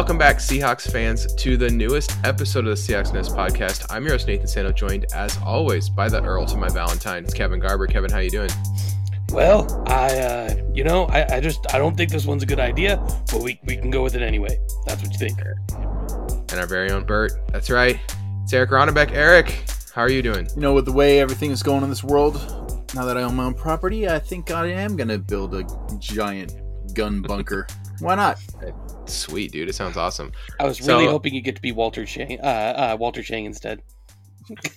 [0.00, 3.84] Welcome back, Seahawks fans, to the newest episode of the Seahawks Nest podcast.
[3.90, 7.60] I'm your host Nathan Sano, joined as always by the Earl to my Valentine, Kevin
[7.60, 7.86] Garber.
[7.86, 8.48] Kevin, how you doing?
[9.28, 12.58] Well, I, uh, you know, I, I just I don't think this one's a good
[12.58, 12.96] idea,
[13.30, 14.58] but we we can go with it anyway.
[14.86, 15.38] That's what you think.
[15.70, 17.32] And our very own Bert.
[17.52, 18.00] That's right.
[18.44, 19.12] It's Eric Ronnebeck.
[19.12, 20.48] Eric, how are you doing?
[20.56, 22.36] You know, with the way everything is going in this world,
[22.94, 25.66] now that I own my own property, I think I am gonna build a
[25.98, 26.54] giant
[26.94, 27.66] gun bunker.
[27.98, 28.38] Why not?
[29.12, 29.68] Sweet, dude.
[29.68, 30.32] It sounds awesome.
[30.58, 33.44] I was really so, hoping you get to be Walter Chang, uh, uh, Walter Chang
[33.44, 33.82] instead.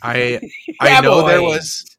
[0.02, 0.42] I
[0.80, 1.28] I know boy.
[1.28, 1.94] there was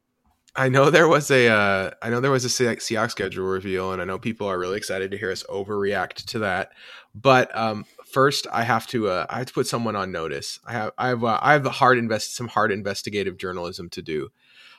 [0.57, 4.01] I know there was a uh, I know there was a Seahawks schedule reveal, and
[4.01, 6.73] I know people are really excited to hear us overreact to that.
[7.15, 10.61] But um, first, I have to uh, I have to put someone on notice.
[10.65, 14.31] I have I have uh, I have hard invest some hard investigative journalism to do.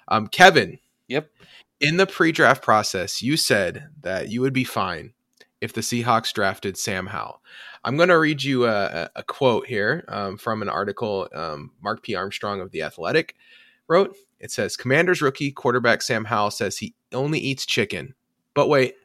[0.08, 0.80] Um, Kevin.
[1.08, 1.30] Yep.
[1.82, 5.14] In the pre-draft process, you said that you would be fine
[5.62, 7.42] if the Seahawks drafted Sam Howell.
[7.84, 12.04] I'm going to read you a, a quote here um, from an article um, Mark
[12.04, 12.16] P.
[12.16, 13.36] Armstrong of The Athletic
[13.88, 14.16] wrote.
[14.40, 18.14] It says Commanders rookie quarterback Sam Howell says he only eats chicken.
[18.54, 18.96] But wait,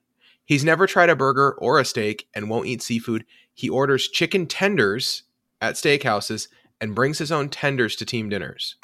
[0.44, 3.24] he's never tried a burger or a steak and won't eat seafood.
[3.54, 5.24] He orders chicken tenders
[5.60, 6.48] at steakhouses
[6.80, 8.76] and brings his own tenders to team dinners.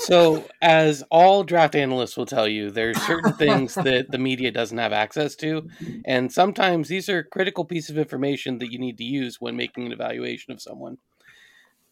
[0.00, 4.78] So, as all draft analysts will tell you, there's certain things that the media doesn't
[4.78, 5.68] have access to,
[6.04, 9.86] and sometimes these are critical pieces of information that you need to use when making
[9.86, 10.98] an evaluation of someone.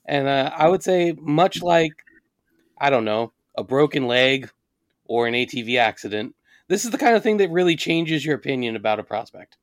[0.05, 1.93] And uh, I would say, much like,
[2.79, 4.51] I don't know, a broken leg
[5.07, 6.35] or an ATV accident,
[6.69, 9.57] this is the kind of thing that really changes your opinion about a prospect.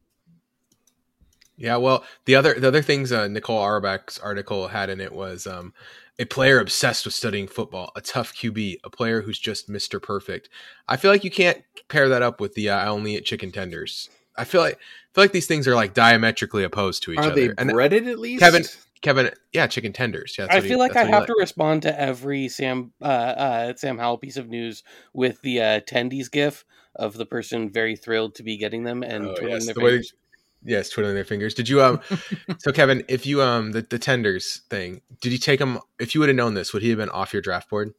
[1.55, 5.45] Yeah, well, the other the other things uh, Nicole Auerbach's article had in it was
[5.45, 5.73] um,
[6.19, 10.49] a player obsessed with studying football, a tough QB, a player who's just Mister Perfect.
[10.87, 13.51] I feel like you can't pair that up with the uh, I only eat chicken
[13.51, 14.09] tenders.
[14.35, 17.31] I feel like I feel like these things are like diametrically opposed to each are
[17.31, 17.53] other.
[17.57, 18.41] Are they breaded at least?
[18.41, 18.63] Kevin,
[19.01, 20.35] Kevin, yeah, chicken tenders.
[20.37, 21.27] Yeah, I feel he, like I have like.
[21.27, 25.79] to respond to every Sam uh, uh, Sam Howell piece of news with the uh,
[25.81, 29.65] tendies gif of the person very thrilled to be getting them and oh, twiddling yes,
[29.65, 30.13] their the fingers.
[30.13, 30.22] Way,
[30.65, 31.53] yes, twiddling their fingers.
[31.53, 32.01] Did you um?
[32.59, 35.79] so Kevin, if you um the, the tenders thing, did you take him?
[35.99, 37.93] If you would have known this, would he have been off your draft board?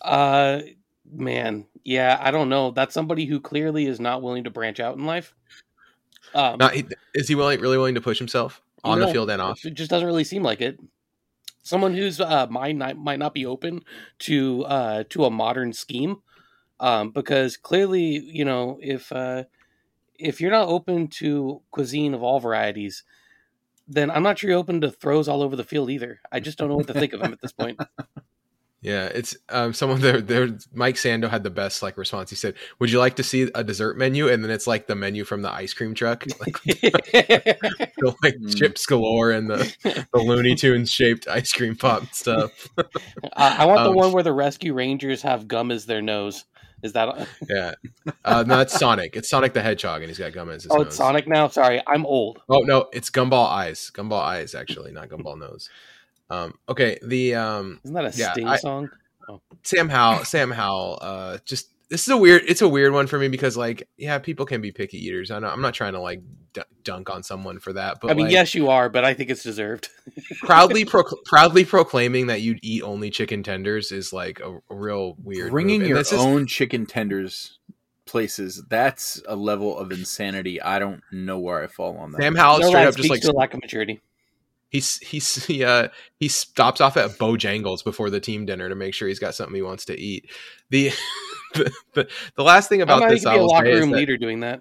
[0.00, 0.60] Uh,
[1.10, 2.70] man, yeah, I don't know.
[2.70, 5.34] That's somebody who clearly is not willing to branch out in life.
[6.34, 6.74] Um, not,
[7.14, 8.62] is he willing, really willing to push himself?
[8.84, 9.64] on the field and off.
[9.64, 10.78] It just doesn't really seem like it.
[11.62, 13.82] Someone whose uh, mind not, might not be open
[14.20, 16.22] to uh, to a modern scheme,
[16.80, 19.44] um, because clearly, you know, if uh,
[20.18, 23.02] if you're not open to cuisine of all varieties,
[23.88, 26.20] then I'm not sure you're open to throws all over the field either.
[26.30, 27.80] I just don't know what to think of him at this point.
[28.82, 30.20] Yeah, it's um, someone there.
[30.20, 32.30] There, Mike Sando had the best like response.
[32.30, 34.96] He said, "Would you like to see a dessert menu?" And then it's like the
[34.96, 38.58] menu from the ice cream truck, like, the, like mm.
[38.58, 42.68] chips galore and the, the Looney Tunes shaped ice cream pop stuff.
[42.76, 42.82] uh,
[43.36, 46.44] I want the um, one where the Rescue Rangers have gum as their nose.
[46.82, 47.28] Is that?
[47.48, 47.74] yeah,
[48.24, 49.16] uh, no, it's Sonic.
[49.16, 50.88] It's Sonic the Hedgehog, and he's got gum as his oh, nose.
[50.88, 51.48] it's Sonic now.
[51.48, 52.40] Sorry, I'm old.
[52.48, 53.90] Oh no, it's Gumball Eyes.
[53.94, 55.68] Gumball Eyes, actually, not Gumball Nose.
[56.28, 58.90] Um, okay, the um, isn't that a yeah, Sting I, song?
[59.28, 59.40] Oh.
[59.62, 62.44] Sam Howell, Sam Howell, uh, just this is a weird.
[62.48, 65.30] It's a weird one for me because like, yeah, people can be picky eaters.
[65.30, 66.22] I know, I'm not trying to like
[66.54, 69.12] d- dunk on someone for that, but I mean, like, yes, you are, but I
[69.12, 69.90] think it's deserved.
[70.38, 75.16] proudly, pro- proudly proclaiming that you'd eat only chicken tenders is like a, a real
[75.22, 75.50] weird.
[75.50, 77.58] Bringing your own is, chicken tenders
[78.06, 82.34] places that's a level of insanity i don't know where i fall on that sam
[82.34, 84.00] howell no straight up just like to lack of maturity
[84.72, 85.88] he's he's he uh
[86.18, 89.54] he stops off at Bojangles before the team dinner to make sure he's got something
[89.54, 90.28] he wants to eat.
[90.70, 90.90] The
[91.54, 94.60] the, the, the last thing about this, I will locker room leader doing that.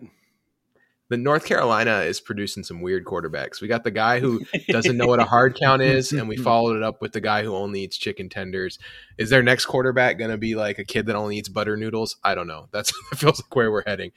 [1.07, 3.61] The North Carolina is producing some weird quarterbacks.
[3.61, 6.77] We got the guy who doesn't know what a hard count is, and we followed
[6.77, 8.79] it up with the guy who only eats chicken tenders.
[9.17, 12.15] Is their next quarterback going to be like a kid that only eats butter noodles?
[12.23, 12.69] I don't know.
[12.71, 14.13] That's that feels like where we're heading.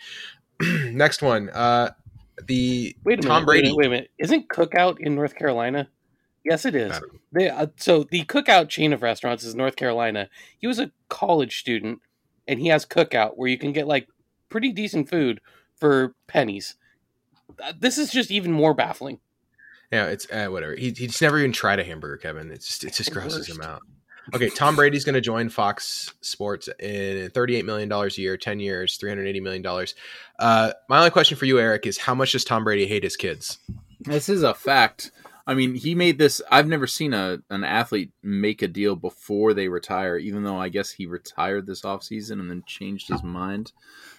[0.61, 1.91] next one, uh,
[2.43, 3.73] the wait a Tom minute, Brady.
[3.75, 5.89] Wait a, minute, isn't Cookout in North Carolina?
[6.45, 7.01] Yes, it is.
[7.33, 10.29] They, uh, so the Cookout chain of restaurants is North Carolina.
[10.59, 12.01] He was a college student,
[12.47, 14.09] and he has Cookout where you can get like
[14.51, 15.41] pretty decent food
[15.77, 16.77] for pennies.
[17.63, 19.21] Uh, this is just even more baffling.
[19.91, 20.75] Yeah, it's uh, whatever.
[20.75, 22.51] He, he's never even tried a hamburger, Kevin.
[22.51, 23.83] It's just it just grosses him out.
[24.33, 28.97] Okay, Tom Brady's going to join Fox Sports in $38 million a year, 10 years,
[28.99, 29.87] $380 million.
[30.39, 33.17] Uh, my only question for you, Eric, is how much does Tom Brady hate his
[33.17, 33.59] kids?
[34.01, 35.11] This is a fact.
[35.47, 36.41] I mean, he made this.
[36.51, 40.71] I've never seen a an athlete make a deal before they retire, even though I
[40.71, 43.73] guess he retired this offseason and then changed his mind.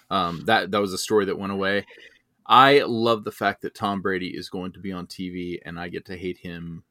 [0.08, 1.84] Um, that that was a story that went away.
[2.46, 5.88] I love the fact that Tom Brady is going to be on TV, and I
[5.88, 6.84] get to hate him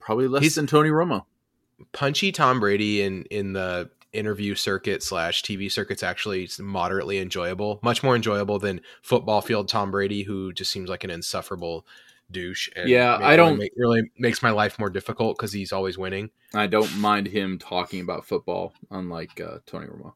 [0.00, 1.24] probably less He's- than Tony Romo.
[1.92, 8.02] Punchy Tom Brady in in the interview circuit slash TV circuit's actually moderately enjoyable, much
[8.02, 11.86] more enjoyable than football field Tom Brady, who just seems like an insufferable
[12.30, 12.68] douche.
[12.74, 16.30] And Yeah, I don't- make, really makes my life more difficult because he's always winning.
[16.54, 20.14] I don't mind him talking about football, unlike uh, Tony Romo.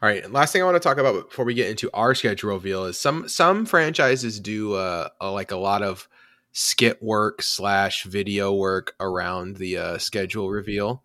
[0.00, 2.50] All right, last thing I want to talk about before we get into our schedule
[2.50, 6.08] reveal is some some franchises do uh, uh like a lot of
[6.58, 11.04] skit work slash video work around the uh, schedule reveal.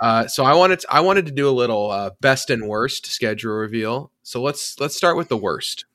[0.00, 3.06] uh, so I wanted to, I wanted to do a little uh, best and worst
[3.06, 4.10] schedule reveal.
[4.22, 5.86] So let's let's start with the worst.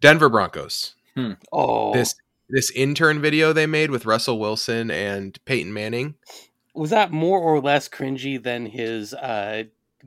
[0.00, 0.94] Denver Broncos.
[1.52, 2.14] Oh, This
[2.48, 6.14] this intern video they made with Russell Wilson and Peyton Manning.
[6.74, 9.64] was that more or less cringy than his uh,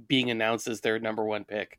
[0.08, 1.78] being announced as their number one pick?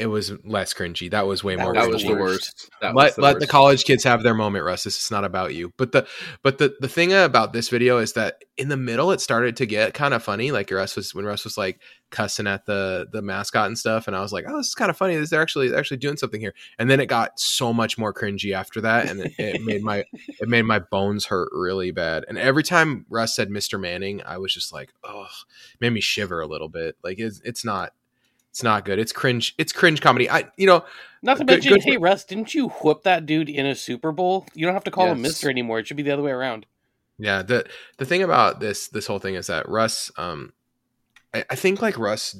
[0.00, 1.10] It was less cringy.
[1.10, 1.74] That was way That more.
[1.74, 2.20] That was the worst.
[2.20, 2.70] worst.
[2.80, 4.84] That let the let the college kids have their moment, Russ.
[4.84, 5.72] This is not about you.
[5.76, 6.06] But the
[6.42, 9.66] but the the thing about this video is that in the middle it started to
[9.66, 10.52] get kind of funny.
[10.52, 11.80] Like Russ was when Russ was like
[12.10, 14.90] cussing at the the mascot and stuff, and I was like, oh, this is kind
[14.90, 15.16] of funny.
[15.16, 16.54] This they're actually they're actually doing something here.
[16.78, 20.04] And then it got so much more cringy after that, and it, it made my
[20.12, 22.24] it made my bones hurt really bad.
[22.28, 23.80] And every time Russ said Mr.
[23.80, 25.28] Manning, I was just like, oh,
[25.80, 26.96] made me shiver a little bit.
[27.02, 27.92] Like it's it's not.
[28.50, 28.98] It's not good.
[28.98, 29.54] It's cringe.
[29.58, 30.28] It's cringe comedy.
[30.28, 30.84] I, you know,
[31.22, 33.74] Not to Good- mention, good for- hey Russ, didn't you whoop that dude in a
[33.74, 34.46] Super Bowl?
[34.54, 35.78] You don't have to call him Mister anymore.
[35.78, 36.66] It should be the other way around.
[37.18, 37.66] Yeah, the
[37.98, 40.52] the thing about this this whole thing is that Russ, um,
[41.34, 42.36] I, I think like Russ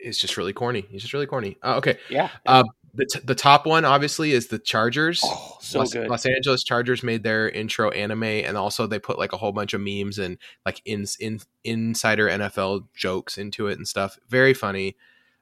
[0.00, 0.84] is just really corny.
[0.90, 1.56] He's just really corny.
[1.62, 2.28] Uh, okay, Yeah.
[2.44, 2.64] uh,
[2.94, 5.20] the t- the top one obviously is the Chargers.
[5.24, 6.08] oh, so Los, good.
[6.08, 9.72] Los Angeles Chargers made their intro anime, and also they put like a whole bunch
[9.72, 10.36] of memes and
[10.66, 14.18] like in, in insider NFL jokes into it and stuff.
[14.28, 14.96] Very funny.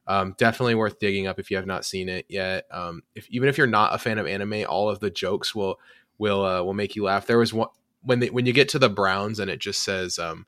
[0.08, 2.66] Um, definitely worth digging up if you have not seen it yet.
[2.70, 5.80] Um, if even if you're not a fan of anime, all of the jokes will
[6.18, 7.26] will uh, will make you laugh.
[7.26, 7.68] There was one
[8.02, 10.46] when they, when you get to the Browns and it just says um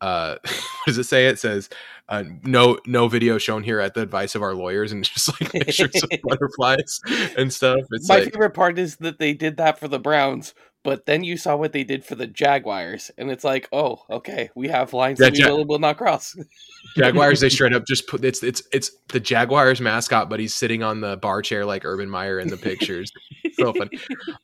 [0.00, 1.26] uh what does it say?
[1.26, 1.70] It says
[2.08, 5.52] uh, no no video shown here at the advice of our lawyers and just like
[5.52, 7.00] pictures of butterflies
[7.36, 7.80] and stuff.
[7.92, 10.54] It's My like favorite part is that they did that for the Browns,
[10.84, 14.50] but then you saw what they did for the Jaguars, and it's like, oh, okay,
[14.54, 16.36] we have lines Yeah, that we Ja- will will not cross.
[16.96, 20.82] Jaguars, they straight up just put it's it's it's the Jaguars mascot, but he's sitting
[20.82, 23.12] on the bar chair like Urban Meyer in the pictures.
[23.54, 23.90] so funny.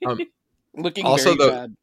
[0.07, 0.21] Um,
[0.75, 1.77] Looking also the- bad.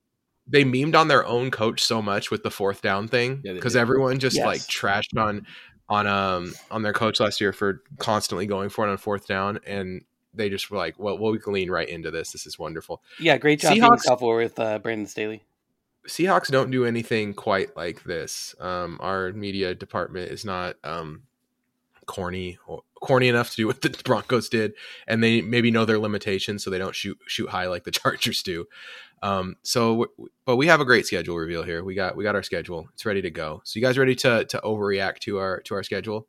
[0.48, 3.80] They memed on their own coach so much with the fourth down thing because did.
[3.80, 4.46] everyone just Yes.
[4.46, 5.46] like trashed on
[5.90, 9.60] on um on their coach last year for constantly going for it on fourth down,
[9.66, 10.04] and
[10.36, 12.32] they just were like, well, well, we can lean right into this.
[12.32, 13.02] This is wonderful.
[13.20, 15.44] Yeah, great job Seahawks- self-aware with uh, Brandon Staley.
[16.08, 18.54] Seahawks don't do anything quite like this.
[18.60, 21.24] Um, our media department is not um,
[22.06, 24.74] corny or corny enough to do what the Broncos did,
[25.08, 28.44] and they maybe know their limitations, so they don't shoot shoot high like the Chargers
[28.44, 28.66] do.
[29.22, 30.08] Um, so,
[30.46, 31.84] but we have a great schedule reveal here.
[31.84, 32.88] We got we got our schedule.
[32.94, 33.62] It's ready to go.
[33.64, 36.28] So, you guys ready to to overreact to our to our schedule?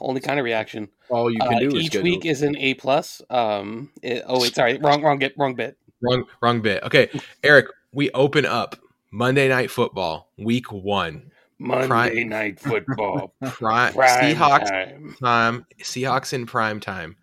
[0.00, 0.88] Only kind of reaction.
[1.08, 2.02] All you can Uh, do is each schedule.
[2.04, 3.22] week is an A plus.
[3.30, 5.76] Um, it- oh wait, sorry, wrong, wrong, get wrong bit.
[6.02, 6.82] Wrong wrong bit.
[6.84, 7.08] Okay,
[7.44, 7.66] Eric.
[7.92, 8.76] We open up
[9.10, 11.30] Monday Night Football, Week One.
[11.58, 15.16] Monday Prime- Night Football, Prime, prime Seahawks time.
[15.22, 15.66] time.
[15.82, 17.16] Seahawks in prime time.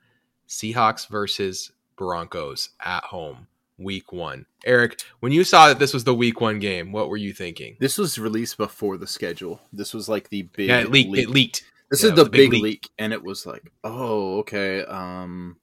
[0.48, 3.48] Seahawks versus Broncos at home,
[3.78, 4.46] week one.
[4.66, 7.78] Eric, when you saw that this was the week one game, what were you thinking?
[7.80, 9.60] This was released before the schedule.
[9.74, 11.10] This was like the big Yeah, it leaked.
[11.10, 11.24] leak.
[11.24, 11.64] It leaked.
[11.90, 12.64] This Yeah, is the big big leak.
[12.64, 12.90] leak.
[13.00, 14.84] and it was like, oh, okay.
[14.84, 15.58] Um,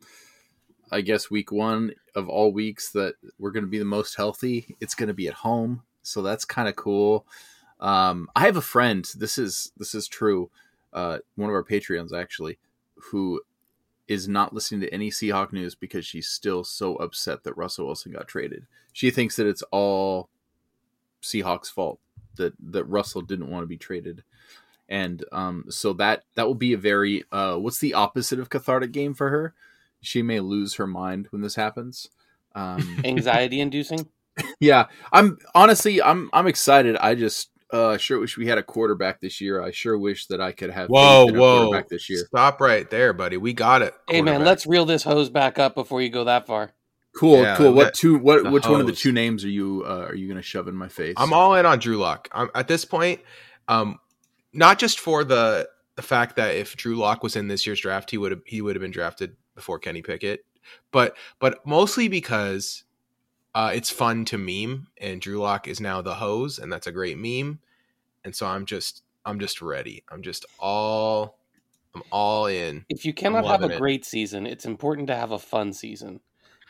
[0.90, 4.76] I guess week one of all weeks that we're going to be the most healthy.
[4.81, 7.26] It's going to be at home, so that's kind of cool.
[7.81, 9.09] Um, I have a friend.
[9.16, 10.50] This is this is true.
[10.93, 12.59] Uh, one of our Patreons actually,
[12.97, 13.40] who
[14.07, 18.12] is not listening to any Seahawk news because she's still so upset that Russell Wilson
[18.12, 18.66] got traded.
[18.93, 20.28] She thinks that it's all
[21.23, 21.99] Seahawks' fault
[22.37, 24.23] that that Russell didn't want to be traded
[24.88, 28.92] and um, so that that will be a very uh, what's the opposite of cathartic
[28.92, 29.54] game for her
[30.00, 32.08] she may lose her mind when this happens
[32.54, 34.08] um, Anxiety inducing.
[34.60, 38.62] yeah i'm honestly i'm i'm excited i just uh, I sure wish we had a
[38.62, 39.60] quarterback this year.
[39.60, 41.60] I sure wish that I could have Whoa, faith a whoa!
[41.62, 42.24] quarterback this year.
[42.26, 43.36] Stop right there, buddy.
[43.36, 43.94] We got it.
[44.08, 46.70] Hey man, let's reel this hose back up before you go that far.
[47.16, 47.72] Cool, Yeah, cool.
[47.72, 48.18] What two?
[48.18, 50.42] What the which one of the two names are you uh, are you going to
[50.42, 51.14] shove in my face?
[51.16, 52.28] I'm all in on Drew Lock.
[52.32, 53.20] I'm at this point,
[53.68, 53.98] um,
[54.54, 58.11] not just for the the fact that if Drew Lock was in this year's draft,
[58.11, 60.44] he would have he would have been drafted before Kenny Pickett,
[60.90, 62.84] but but mostly because
[63.54, 66.92] uh, it's fun to meme, and Drew Lock is now the hose, and that's a
[66.92, 67.61] great meme,
[68.25, 70.04] and so I'm just I'm just ready.
[70.11, 71.38] I'm just all
[71.94, 72.84] I'm all in.
[72.88, 73.78] If you cannot have a loving it.
[73.78, 76.20] great season, it's important to have a fun season.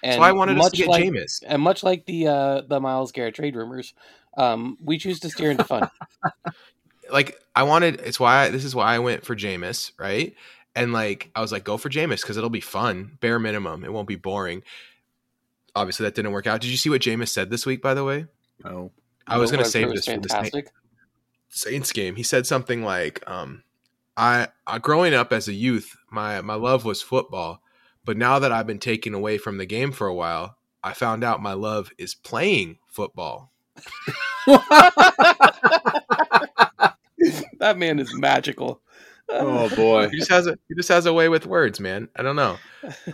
[0.02, 1.42] And So I wanted us much to get like, Jameis.
[1.46, 3.94] and much like the uh, the Myles Garrett trade rumors,
[4.36, 5.88] um, we choose to steer into fun.
[7.12, 8.00] Like I wanted.
[8.00, 10.34] It's why this is why I went for Jameis, right?
[10.74, 13.84] And like I was like, go for Jameis because it'll be fun, bare minimum.
[13.84, 14.62] It won't be boring.
[15.76, 16.60] Obviously, that didn't work out.
[16.60, 17.82] Did you see what Jameis said this week?
[17.82, 18.26] By the way,
[18.64, 18.90] Oh,
[19.26, 20.70] I was What going to save this for the Saints.
[21.48, 22.16] Saints game.
[22.16, 23.62] He said something like, um,
[24.16, 27.60] I, I growing up as a youth, my my love was football,
[28.04, 31.24] but now that I've been taken away from the game for a while, I found
[31.24, 33.52] out my love is playing football.
[37.58, 38.80] that man is magical.
[39.30, 40.08] oh boy.
[40.10, 42.08] He just has a he just has a way with words, man.
[42.16, 42.58] I don't know.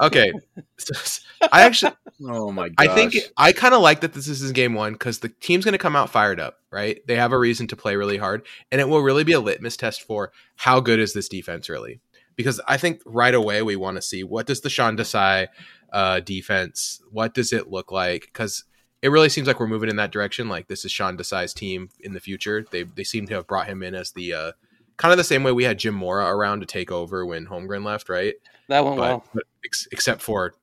[0.00, 0.32] Okay,
[0.78, 1.92] So, I actually
[2.28, 2.88] Oh my gosh.
[2.88, 5.72] I think I kind of like that this is game one because the team's going
[5.72, 7.00] to come out fired up, right?
[7.06, 9.76] They have a reason to play really hard, and it will really be a litmus
[9.76, 12.00] test for how good is this defense really.
[12.36, 15.48] Because I think right away we want to see what does the Sean Desai
[15.92, 18.22] uh, defense, what does it look like?
[18.22, 18.64] Because
[19.02, 20.48] it really seems like we're moving in that direction.
[20.48, 22.64] Like this is Sean Desai's team in the future.
[22.70, 24.52] They they seem to have brought him in as the uh,
[24.96, 27.84] kind of the same way we had Jim Mora around to take over when Holmgren
[27.84, 28.34] left, right?
[28.68, 29.24] That went but, well.
[29.34, 30.54] but ex- except for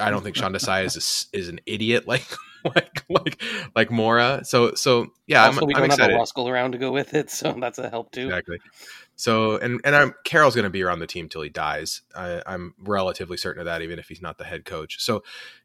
[0.00, 2.26] I don't think Sean Desai is a is an idiot like
[2.64, 3.42] like like
[3.74, 4.44] like Mora.
[4.44, 6.16] So so yeah, also, I'm, we I'm don't have excited.
[6.16, 8.26] a Ruskell around to go with it, so that's a help too.
[8.26, 8.58] Exactly.
[9.20, 12.00] So and and I'm Carroll's going to be around the team till he dies.
[12.16, 14.98] I, I'm relatively certain of that, even if he's not the head coach.
[14.98, 15.22] So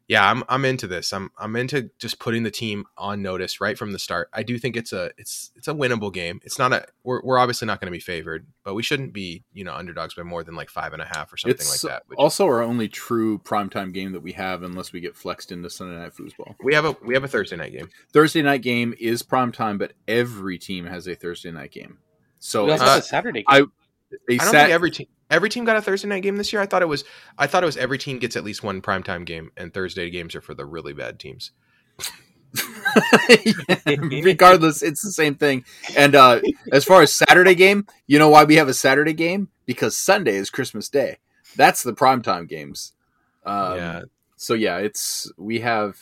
[0.08, 1.10] yeah, I'm I'm into this.
[1.14, 4.28] I'm I'm into just putting the team on notice right from the start.
[4.34, 6.38] I do think it's a it's it's a winnable game.
[6.44, 9.42] It's not a we're we're obviously not going to be favored, but we shouldn't be
[9.54, 11.90] you know underdogs by more than like five and a half or something it's like
[11.90, 12.02] that.
[12.08, 15.70] Which, also our only true primetime game that we have, unless we get flexed into
[15.70, 16.56] Sunday night football.
[16.62, 17.88] we have a we have a Thursday night game.
[18.12, 22.00] Thursday night game is primetime, but every team has a Thursday night game.
[22.46, 23.42] So we also uh, a Saturday.
[23.42, 23.72] Game.
[24.28, 26.52] they I don't sat- think every team every team got a Thursday night game this
[26.52, 26.62] year.
[26.62, 27.04] I thought it was
[27.36, 30.34] I thought it was every team gets at least one primetime game, and Thursday games
[30.36, 31.50] are for the really bad teams.
[34.22, 35.64] regardless, it's the same thing.
[35.96, 36.40] And uh,
[36.72, 39.48] as far as Saturday game, you know why we have a Saturday game?
[39.66, 41.18] Because Sunday is Christmas Day.
[41.56, 42.92] That's the primetime games.
[43.44, 44.02] Um, yeah,
[44.36, 45.98] So yeah, it's we have.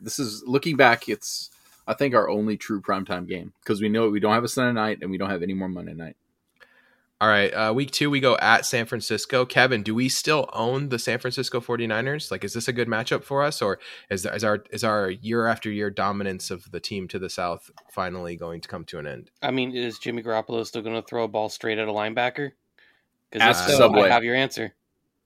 [0.00, 1.08] This is looking back.
[1.08, 1.50] It's
[1.88, 4.78] I think our only true primetime game because we know we don't have a Sunday
[4.78, 6.16] night and we don't have any more Monday night.
[7.20, 9.44] All right, uh, week two we go at San Francisco.
[9.44, 12.30] Kevin, do we still own the San Francisco 49ers?
[12.30, 15.48] Like, is this a good matchup for us, or is, is our is our year
[15.48, 19.06] after year dominance of the team to the south finally going to come to an
[19.08, 19.30] end?
[19.42, 22.52] I mean, is Jimmy Garoppolo still going to throw a ball straight at a linebacker?
[23.30, 24.10] Because Ask so, Subway.
[24.10, 24.74] I have your answer.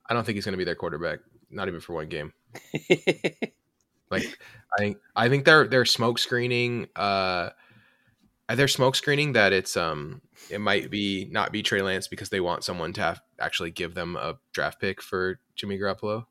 [0.09, 1.19] I don't think he's going to be their quarterback,
[1.51, 2.33] not even for one game.
[4.13, 4.39] Like,
[4.79, 6.89] I think I think they're they're smoke screening.
[6.95, 7.51] Uh,
[8.49, 12.41] they're smoke screening that it's um it might be not be Trey Lance because they
[12.41, 16.27] want someone to have, actually give them a draft pick for Jimmy Garoppolo.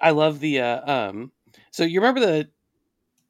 [0.00, 1.32] I love the uh, um.
[1.70, 2.48] So you remember the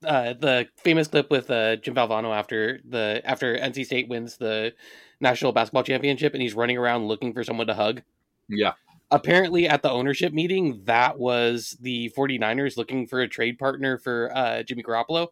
[0.04, 4.72] uh, the famous clip with uh, Jim Valvano after the after NC State wins the
[5.20, 8.02] national basketball championship, and he's running around looking for someone to hug.
[8.48, 8.72] Yeah,
[9.10, 14.30] Apparently, at the ownership meeting, that was the 49ers looking for a trade partner for
[14.34, 15.28] uh, Jimmy Garoppolo.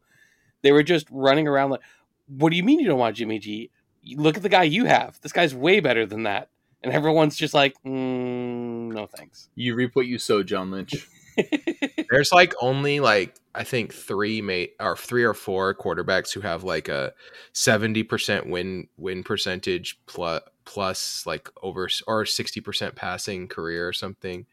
[0.62, 1.82] They were just running around like,
[2.26, 3.70] "What do you mean you don't want Jimmy G?
[4.16, 5.20] Look at the guy you have.
[5.20, 6.50] This guy's way better than that."
[6.82, 11.08] And everyone's just like, mm, "No thanks." you reap what you sow, John Lynch.
[12.10, 16.64] There's like only like I think three mate or three or four quarterbacks who have
[16.64, 17.12] like a
[17.52, 23.92] seventy percent win win percentage plus plus like over or sixty percent passing career or
[23.92, 24.46] something,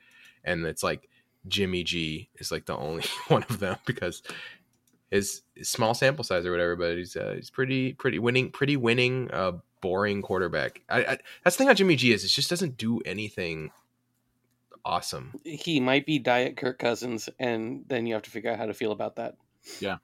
[0.44, 1.10] and it's like
[1.48, 4.24] Jimmy G is like the only one of them because
[5.12, 8.78] his, his small sample size or whatever, but he's uh, he's pretty pretty winning pretty
[8.78, 10.82] winning uh boring quarterback.
[10.90, 13.72] I, I that's the thing about Jimmy G is it just doesn't do anything
[14.86, 15.34] awesome.
[15.44, 18.74] he might be diet Kirk Cousins, and then you have to figure out how to
[18.74, 19.36] feel about that.
[19.82, 19.98] Yeah,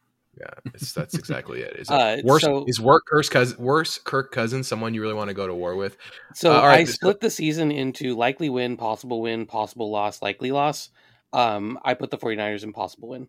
[0.74, 1.76] it's, that's exactly it.
[1.78, 2.42] Is Uh, worse?
[2.42, 3.98] so- is work Kirk Cousins worse?
[3.98, 5.98] Kirk Cousins, someone you really want to go to war with?
[6.34, 9.92] So Uh, all right, I this- split the season into likely win, possible win, possible
[9.92, 10.90] loss, likely loss.
[11.34, 13.28] Um, I put the 49ers in possible win.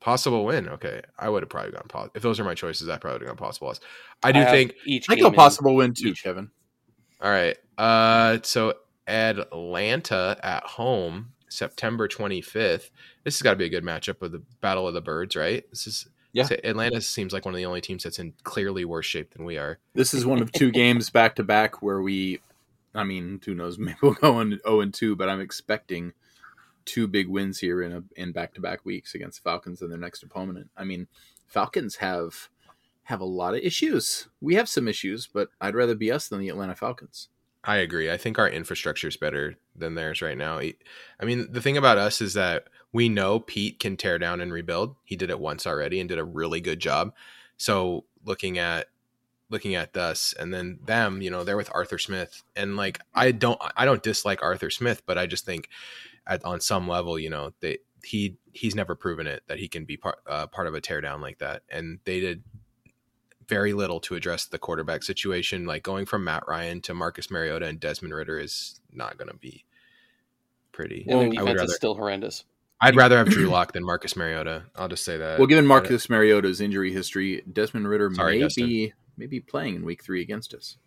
[0.00, 0.68] Possible win.
[0.68, 1.86] Okay, I would have probably gone.
[1.88, 3.80] Pos- if those are my choices, I probably would have gone possible loss.
[4.24, 4.74] I do have think.
[4.84, 6.22] each I game go possible win too, each.
[6.24, 6.50] Kevin.
[7.20, 7.56] All right.
[7.78, 8.74] Uh, so
[9.12, 12.90] Atlanta at home, September twenty fifth.
[13.24, 15.68] This has got to be a good matchup of the Battle of the Birds, right?
[15.70, 16.06] This is.
[16.34, 16.48] Yeah.
[16.64, 19.58] Atlanta seems like one of the only teams that's in clearly worse shape than we
[19.58, 19.78] are.
[19.92, 22.40] This is one of two games back to back where we,
[22.94, 23.78] I mean, who knows?
[23.78, 26.14] Maybe we'll go in zero oh and two, but I'm expecting
[26.84, 29.98] two big wins here in a in back to back weeks against Falcons and their
[29.98, 30.70] next opponent.
[30.76, 31.06] I mean,
[31.46, 32.48] Falcons have
[33.04, 34.28] have a lot of issues.
[34.40, 37.28] We have some issues, but I'd rather be us than the Atlanta Falcons.
[37.64, 38.10] I agree.
[38.10, 40.58] I think our infrastructure is better than theirs right now.
[40.58, 44.52] I mean, the thing about us is that we know Pete can tear down and
[44.52, 44.96] rebuild.
[45.04, 47.14] He did it once already and did a really good job.
[47.56, 48.88] So looking at
[49.48, 53.30] looking at us and then them, you know, they're with Arthur Smith, and like I
[53.30, 55.68] don't I don't dislike Arthur Smith, but I just think
[56.26, 59.84] at on some level, you know, they he he's never proven it that he can
[59.84, 62.42] be part uh, part of a teardown like that, and they did
[63.52, 65.66] very little to address the quarterback situation.
[65.66, 69.36] Like going from Matt Ryan to Marcus Mariota and Desmond Ridder is not going to
[69.36, 69.64] be
[70.72, 71.06] pretty.
[71.08, 72.44] And their I would defense rather, is still horrendous.
[72.80, 74.64] I'd rather have Drew Lock than Marcus Mariota.
[74.74, 75.38] I'll just say that.
[75.38, 78.66] Well, given uh, Marcus Mariota's injury history, Desmond Ridder Sorry, may Dustin.
[78.66, 80.78] be maybe playing in Week Three against us.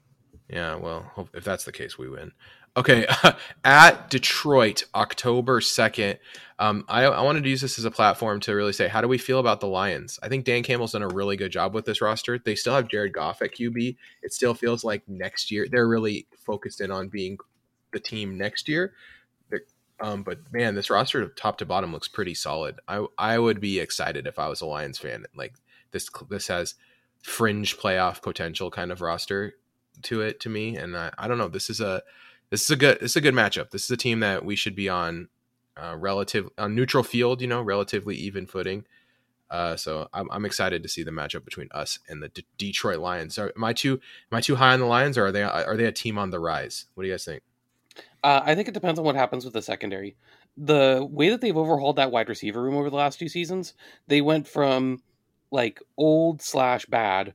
[0.49, 2.33] Yeah, well, if that's the case, we win.
[2.77, 3.07] Okay,
[3.63, 6.17] at Detroit, October 2nd.
[6.59, 9.07] Um, I, I wanted to use this as a platform to really say, how do
[9.07, 10.19] we feel about the Lions?
[10.21, 12.37] I think Dan Campbell's done a really good job with this roster.
[12.37, 13.95] They still have Jared Goff at QB.
[14.23, 17.37] It still feels like next year, they're really focused in on being
[17.93, 18.93] the team next year.
[19.99, 22.79] Um, but man, this roster top to bottom looks pretty solid.
[22.87, 25.25] I I would be excited if I was a Lions fan.
[25.35, 25.53] Like
[25.91, 26.75] this this has
[27.23, 29.53] fringe playoff potential kind of roster
[30.03, 31.47] to it to me, and I, I don't know.
[31.47, 32.03] This is a
[32.49, 33.71] this is a good this is a good matchup.
[33.71, 35.29] This is a team that we should be on
[35.77, 38.85] uh, relative on neutral field, you know, relatively even footing.
[39.49, 42.99] Uh, so I'm, I'm excited to see the matchup between us and the D- Detroit
[42.99, 43.37] Lions.
[43.37, 43.99] Are, am I too
[44.31, 46.31] am I too high on the Lions, or are they are they a team on
[46.31, 46.85] the rise?
[46.93, 47.43] What do you guys think?
[48.23, 50.15] Uh, I think it depends on what happens with the secondary.
[50.57, 53.73] The way that they've overhauled that wide receiver room over the last two seasons,
[54.07, 55.03] they went from
[55.51, 57.33] like old slash bad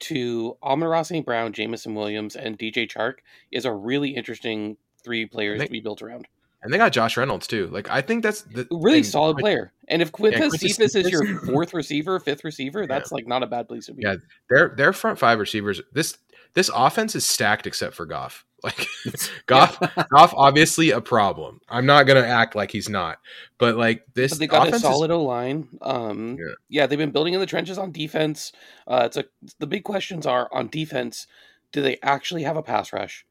[0.00, 1.24] to Amon-Ra St.
[1.24, 3.14] Brown, Jameson Williams, and DJ Chark
[3.50, 6.26] is a really interesting three players They- to be built around.
[6.62, 7.68] And they got Josh Reynolds too.
[7.68, 9.72] Like I think that's the Really and- solid player.
[9.88, 13.46] And if Quintez Quintez Cephas is your fourth receiver, fifth receiver, that's like not a
[13.46, 14.02] bad place to be.
[14.02, 14.16] Yeah.
[14.50, 15.80] Their their front five receivers.
[15.92, 16.18] This
[16.56, 18.44] this offense is stacked except for Goff.
[18.64, 18.88] Like
[19.46, 19.78] Goff,
[20.10, 21.60] Goff obviously a problem.
[21.68, 23.18] I'm not gonna act like he's not,
[23.58, 25.68] but like this But they got a solid O line.
[25.82, 26.54] Um, Yeah.
[26.68, 26.86] yeah.
[26.86, 28.50] they've been building in the trenches on defense.
[28.88, 29.26] Uh, it's a
[29.60, 31.28] the big questions are on defense.
[31.70, 33.24] Do they actually have a pass rush?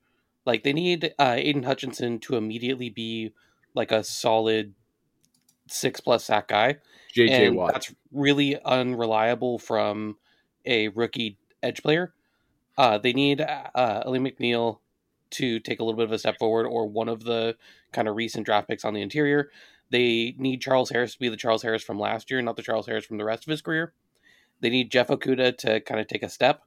[0.46, 3.34] Like they need uh, Aidan Hutchinson to immediately be
[3.74, 4.74] like a solid
[5.68, 6.78] six plus sack guy,
[7.18, 7.74] JJ Watt.
[7.74, 10.18] that's really unreliable from
[10.66, 12.14] a rookie edge player.
[12.78, 14.80] Uh, they need uh, McNeill
[15.32, 17.56] to take a little bit of a step forward, or one of the
[17.92, 19.50] kind of recent draft picks on the interior.
[19.92, 22.88] They need Charles Harris to be the Charles Harris from last year, not the Charles
[22.88, 23.94] Harris from the rest of his career.
[24.62, 26.62] They need Jeff Okudah to kind of take a step.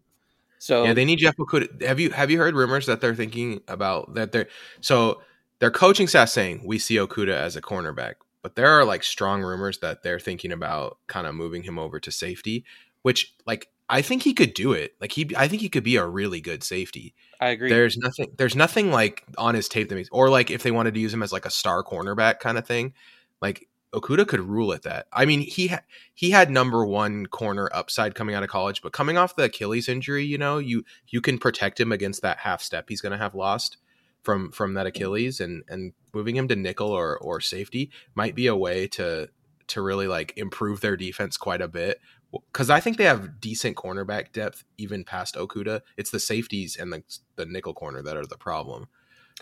[0.59, 1.83] So Yeah, they need Jeff Okudah.
[1.83, 4.49] Have you have you heard rumors that they're thinking about that they're
[4.81, 5.23] so
[5.59, 9.43] their coaching staff saying we see Okudah as a cornerback, but there are like strong
[9.43, 12.65] rumors that they're thinking about kind of moving him over to safety,
[13.03, 14.95] which like I think he could do it.
[15.01, 17.15] Like he I think he could be a really good safety.
[17.41, 17.71] I agree.
[17.71, 20.95] There's nothing there's nothing like on his tape that makes or like if they wanted
[20.95, 22.93] to use him as like a star cornerback kind of thing,
[23.41, 25.07] like Okudah could rule at that.
[25.13, 28.93] I mean, he ha- he had number one corner upside coming out of college, but
[28.93, 32.61] coming off the Achilles injury, you know, you you can protect him against that half
[32.61, 33.79] step he's going to have lost
[34.23, 38.47] from from that Achilles, and and moving him to nickel or or safety might be
[38.47, 39.31] a way to
[39.69, 42.01] to really like improve their defense quite a bit.
[42.33, 45.81] Because I think they have decent cornerback depth even past Okudah.
[45.97, 47.03] It's the safeties and the
[47.37, 48.89] the nickel corner that are the problem.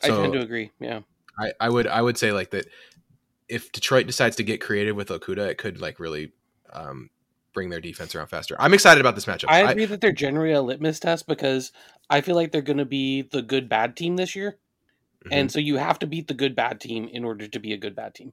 [0.02, 0.70] I tend to agree.
[0.78, 1.00] Yeah.
[1.38, 2.66] I, I would I would say like that
[3.48, 6.32] if Detroit decides to get creative with Okudah, it could like really
[6.72, 7.10] um,
[7.52, 8.56] bring their defense around faster.
[8.58, 9.46] I'm excited about this matchup.
[9.48, 11.72] I I- agree that they're generally a litmus test because
[12.10, 14.58] I feel like they're going to be the good bad team this year.
[15.24, 15.28] Mhm.
[15.32, 17.76] And so you have to beat the good bad team in order to be a
[17.78, 18.32] good bad team.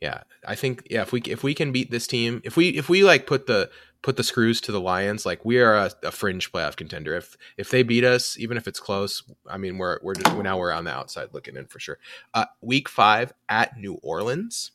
[0.00, 2.88] Yeah, I think yeah if we if we can beat this team, if we if
[2.88, 3.70] we like put the
[4.02, 7.14] put the screws to the Lions, like we are a, a fringe playoff contender.
[7.14, 10.58] If if they beat us, even if it's close, I mean we're we're just now
[10.58, 11.98] we're on the outside looking in for sure.
[12.32, 14.72] Uh, week five at New Orleans.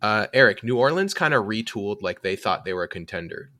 [0.00, 3.50] Uh, Eric, New Orleans kind of retooled like they thought they were a contender.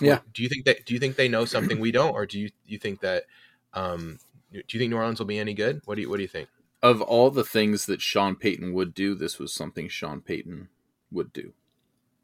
[0.00, 0.20] Yeah.
[0.32, 0.84] Do you think that?
[0.84, 3.24] Do you think they know something we don't, or do you you think that?
[3.72, 4.18] Um,
[4.52, 5.80] do you think New Orleans will be any good?
[5.86, 6.48] What do you What do you think?
[6.82, 10.68] Of all the things that Sean Payton would do, this was something Sean Payton
[11.10, 11.52] would do.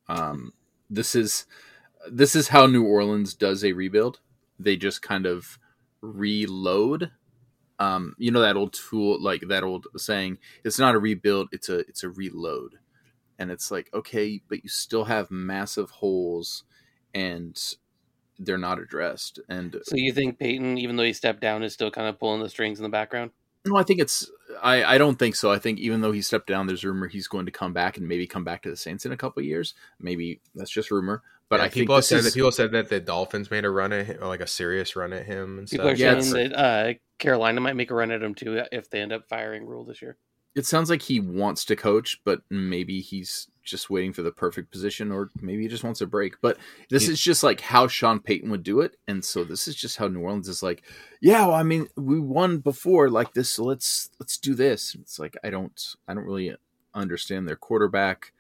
[0.08, 0.52] Um,
[0.88, 1.46] this is
[2.10, 4.20] this is how New Orleans does a rebuild.
[4.58, 5.58] They just kind of
[6.00, 7.10] reload.
[7.78, 11.68] Um, you know that old tool, like that old saying, "It's not a rebuild; it's
[11.68, 12.76] a it's a reload."
[13.38, 16.62] And it's like, okay, but you still have massive holes,
[17.12, 17.60] and
[18.38, 19.40] they're not addressed.
[19.48, 22.42] And So you think Payton, even though he stepped down, is still kind of pulling
[22.42, 23.32] the strings in the background?
[23.66, 24.30] No, I think it's.
[24.62, 25.50] I, I don't think so.
[25.50, 28.06] I think even though he stepped down, there's rumor he's going to come back and
[28.06, 29.74] maybe come back to the Saints in a couple of years.
[30.00, 31.22] Maybe that's just rumor.
[31.48, 33.64] But Yeah, I think people have said is, that people said that the Dolphins made
[33.64, 35.94] a run at him, like a serious run at him and People stuff.
[35.94, 39.00] are Yeah, saying that uh, Carolina might make a run at him too if they
[39.00, 40.16] end up firing Rhule this year.
[40.54, 44.70] it sounds like he wants to coach, but maybe he's just waiting for the perfect
[44.70, 46.34] position, or maybe he just wants a break.
[46.40, 46.58] But
[46.90, 47.12] this Yeah.
[47.12, 50.08] is just like how Sean Payton would do it, and so this is just how
[50.08, 50.82] New Orleans is like.
[51.20, 54.94] Yeah, well, I mean, we won before like this, so let's let's do this.
[55.00, 56.54] It's like I don't I don't really
[56.94, 58.32] understand their quarterback.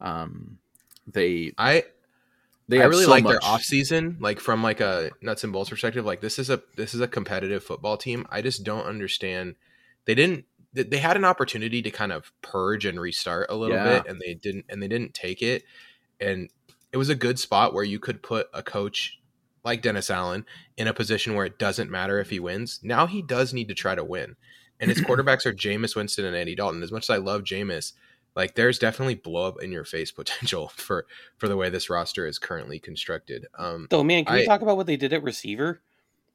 [0.00, 0.58] Um,
[1.06, 1.84] they I
[2.68, 3.32] they I really so like much.
[3.32, 6.04] their off season, like from like a nuts and bolts perspective.
[6.04, 8.26] Like this is a this is a competitive football team.
[8.30, 9.56] I just don't understand.
[10.04, 10.44] They didn't.
[10.72, 14.00] They- They had an opportunity to kind of purge and restart a little Yeah.
[14.00, 14.66] bit, and they didn't.
[14.68, 15.64] And they didn't take it.
[16.20, 16.50] And
[16.92, 19.18] it was a good spot where you could put a coach
[19.64, 22.80] like Dennis Allen in a position where it doesn't matter if he wins.
[22.82, 24.36] Now he does need to try to win,
[24.80, 26.82] and his quarterbacks are Jameis Winston and Andy Dalton.
[26.82, 27.92] As much as I love Jameis,
[28.36, 32.26] like there's definitely blow up in your face potential for for the way this roster
[32.26, 33.46] is currently constructed.
[33.58, 35.80] Um, Though, man, can we talk about what they did at receiver?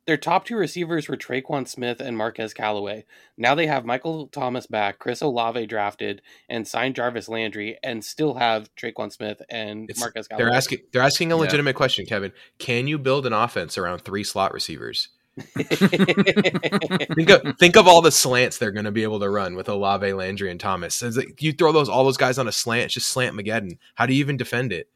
[0.05, 3.05] Their top two receivers were Tre'Quan Smith and Marquez Callaway.
[3.37, 8.33] Now they have Michael Thomas back, Chris Olave drafted, and signed Jarvis Landry, and still
[8.33, 10.45] have Tre'Quan Smith and It's- Marquez Callaway.
[10.49, 11.41] they're asking they're asking a Yeah.
[11.41, 12.33] legitimate question, Kevin.
[12.59, 15.09] Can you build an offense around three slot receivers?
[15.57, 19.69] Think of think of all the slants they're going to be able to run with
[19.69, 21.01] Olave, Landry, and Thomas.
[21.01, 23.77] Like, you throw those all those guys on a slant, it's just slant Mageddon.
[23.95, 24.87] How do you even defend it?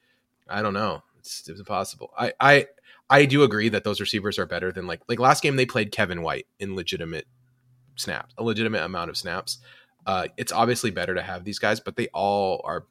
[0.49, 1.03] I don't know.
[1.19, 2.11] It's, it's impossible.
[2.17, 2.67] I, I
[3.09, 5.91] I do agree that those receivers are better than like like last game they played
[5.91, 7.27] Kevin White in legitimate
[7.95, 9.59] snaps, a legitimate amount of snaps.
[10.05, 12.85] Uh, it's obviously better to have these guys, but they all are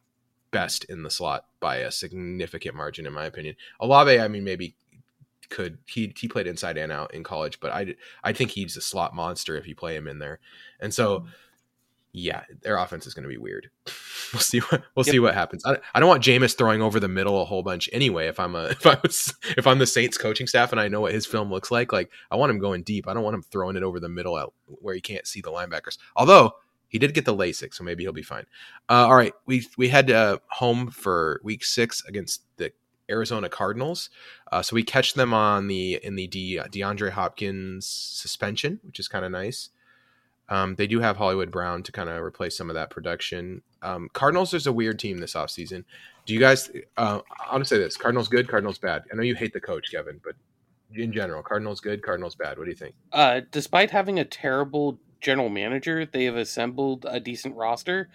[0.50, 3.56] best in the slot by a significant margin, in my opinion.
[3.80, 4.74] Olave, I mean, maybe
[5.48, 8.80] could he he played inside and out in college, but I I think he's a
[8.80, 10.40] slot monster if you play him in there,
[10.80, 11.26] and so
[12.18, 13.70] yeah, their offense is going to be weird.
[14.32, 15.64] We'll see what we'll see what happens.
[15.64, 18.26] I, I don't want Jameis throwing over the middle a whole bunch anyway.
[18.26, 21.00] If I'm a if I was if I'm the Saints coaching staff and I know
[21.00, 23.06] what his film looks like, like I want him going deep.
[23.06, 25.52] I don't want him throwing it over the middle out where he can't see the
[25.52, 25.96] linebackers.
[26.16, 26.54] Although
[26.88, 28.46] he did get the LASIK, so maybe he'll be fine.
[28.88, 32.72] Uh, all right, we we head uh, home for week six against the
[33.08, 34.10] Arizona Cardinals.
[34.50, 39.06] Uh, so we catch them on the in the De, DeAndre Hopkins suspension, which is
[39.06, 39.70] kind of nice.
[40.48, 43.62] Um, they do have Hollywood Brown to kind of replace some of that production.
[43.82, 45.84] Um, Cardinals is a weird team this offseason.
[46.24, 46.70] Do you guys?
[46.96, 49.04] Uh, I'll just say this: Cardinals good, Cardinals bad.
[49.12, 50.34] I know you hate the coach, Kevin, but
[50.94, 52.58] in general, Cardinals good, Cardinals bad.
[52.58, 52.94] What do you think?
[53.12, 58.08] Uh, despite having a terrible general manager, they have assembled a decent roster.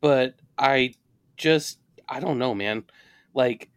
[0.00, 0.94] But I
[1.36, 2.84] just, I don't know, man.
[3.34, 3.70] Like,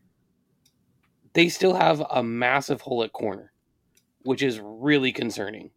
[1.34, 3.52] they still have a massive hole at corner,
[4.24, 5.70] which is really concerning.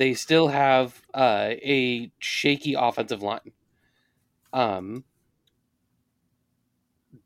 [0.00, 3.52] They still have uh, a shaky offensive line.
[4.50, 5.04] Um,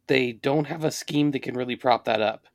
[0.09, 2.49] they don't have a scheme that can really prop that up.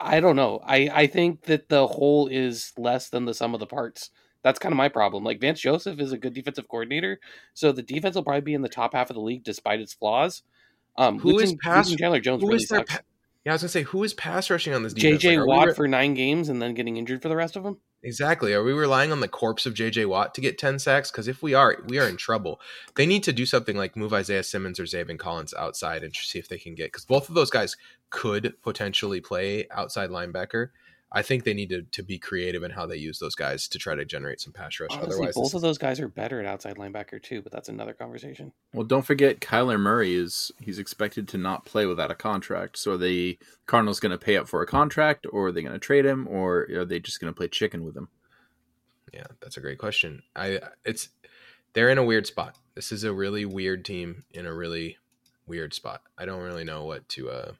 [0.00, 0.60] I don't know.
[0.66, 4.10] I, I think that the whole is less than the sum of the parts.
[4.42, 5.22] That's kind of my problem.
[5.22, 7.20] Like Vance Joseph is a good defensive coordinator,
[7.54, 9.94] so the defense will probably be in the top half of the league despite its
[9.94, 10.42] flaws.
[10.98, 12.98] Um, Who is pass- Chandler Jones Who really is their pa-
[13.44, 15.22] yeah, I was gonna say who is pass rushing on this defense?
[15.22, 17.56] JJ Like, we Watt re- for nine games and then getting injured for the rest
[17.56, 17.78] of them.
[18.02, 18.54] Exactly.
[18.54, 21.10] Are we relying on the corpse of JJ Watt to get 10 sacks?
[21.10, 22.60] Because if we are, we are in trouble.
[22.96, 26.38] They need to do something like move Isaiah Simmons or Zaven Collins outside and see
[26.38, 27.76] if they can get because both of those guys
[28.08, 30.68] could potentially play outside linebacker.
[31.12, 33.78] I think they need to, to be creative in how they use those guys to
[33.78, 34.90] try to generate some pass rush.
[34.92, 37.92] Honestly, Otherwise, both of those guys are better at outside linebacker too, but that's another
[37.92, 38.52] conversation.
[38.72, 42.78] Well, don't forget Kyler Murray is he's expected to not play without a contract.
[42.78, 45.72] So are the Cardinals going to pay up for a contract, or are they going
[45.72, 48.08] to trade him, or are they just going to play chicken with him?
[49.12, 50.22] yeah, that's a great question.
[50.36, 51.08] I it's
[51.72, 52.56] they're in a weird spot.
[52.74, 54.98] This is a really weird team in a really
[55.46, 56.02] weird spot.
[56.18, 57.52] I don't really know what to uh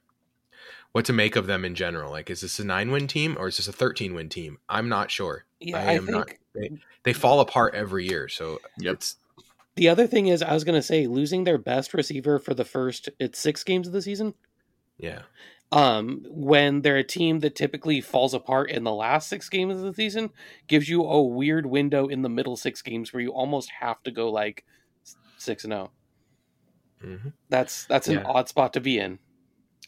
[0.92, 2.10] what to make of them in general.
[2.10, 4.58] Like, is this a nine win team or is this a thirteen win team?
[4.68, 5.44] I'm not sure.
[5.60, 6.30] Yeah, I I, am think not.
[6.54, 6.70] They,
[7.04, 8.94] they fall apart every year, so Yep.
[8.94, 9.16] it's
[9.76, 12.64] the other thing is I was going to say losing their best receiver for the
[12.64, 14.34] first it's six games of the season.
[14.98, 15.22] yeah.
[15.72, 19.82] um, when they're a team that typically falls apart in the last six games of
[19.82, 20.30] the season,
[20.66, 24.10] gives you a weird window in the middle six games where you almost have to
[24.10, 24.64] go like
[25.38, 25.90] six and zero.
[27.00, 28.24] hmm That's that's an Yeah.
[28.24, 29.18] odd spot to be in.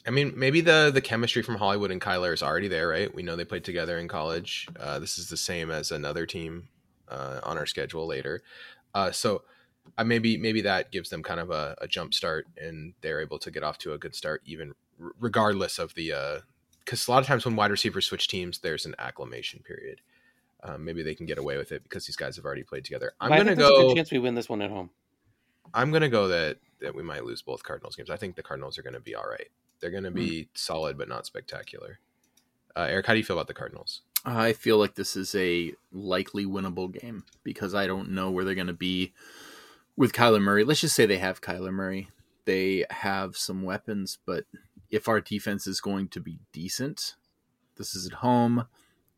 [0.07, 3.15] I mean, maybe the the chemistry from Hollywood and Kyler is already there, right?
[3.15, 4.69] We know they played together in college.
[4.79, 6.69] Uh, this is the same as another team
[7.09, 8.43] uh, on our schedule later.
[8.95, 9.43] Uh, so
[9.97, 13.39] uh, maybe maybe that gives them kind of a, a jump start, and they're able
[13.39, 16.43] to get off to a good start, even r- regardless of the.
[16.85, 20.01] Because a lot of times when wide receivers switch teams, there's an acclimation period.
[20.65, 23.13] Um, maybe they can get away with it because these guys have already played together.
[23.21, 23.89] I'm there's a go.
[23.89, 24.91] good chance we win this one at home.
[25.75, 28.11] I'm gonna go that that we might lose both Cardinals games.
[28.11, 29.49] I think the Cardinals are gonna be all right.
[29.83, 30.15] They're gonna Hmm.
[30.17, 31.99] be solid but not spectacular.
[32.75, 34.01] Uh, Eric, how do you feel about the Cardinals?
[34.25, 38.55] I feel like this is a likely winnable game because I don't know where they're
[38.55, 39.13] going to be
[39.97, 40.65] with Kyler Murray.
[40.65, 42.09] Let's just say they have Kyler Murray.
[42.45, 44.45] they have some weapons, but
[44.91, 47.15] if our defense is going to be decent,
[47.77, 48.67] this is at home.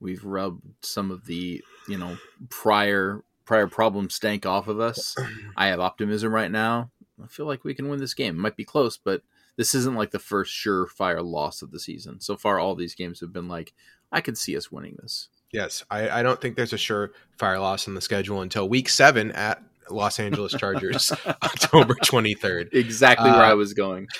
[0.00, 2.16] We've rubbed some of the, you know,
[2.48, 5.14] prior prior problem stank off of us.
[5.56, 6.90] I have optimism right now.
[7.22, 8.36] I feel like we can win this game.
[8.36, 9.22] It might be close, but
[9.56, 12.20] this isn't like the first surefire loss of the season.
[12.20, 13.72] So far, all these games have been like,
[14.10, 15.28] I could see us winning this.
[15.52, 19.30] Yes, I, I don't think there's a surefire loss in the schedule until week seven
[19.32, 22.74] at Los Angeles Chargers, October 23rd.
[22.74, 24.08] Exactly where uh, I was going.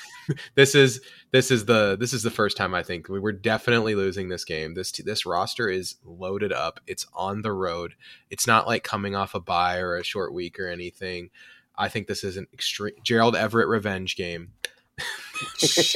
[0.54, 3.94] This is this is the this is the first time I think we were definitely
[3.94, 4.72] losing this game.
[4.72, 6.80] This this roster is loaded up.
[6.86, 7.94] It's on the road.
[8.30, 11.28] It's not like coming off a bye or a short week or anything.
[11.76, 14.52] I think this is an extreme Gerald Everett revenge game.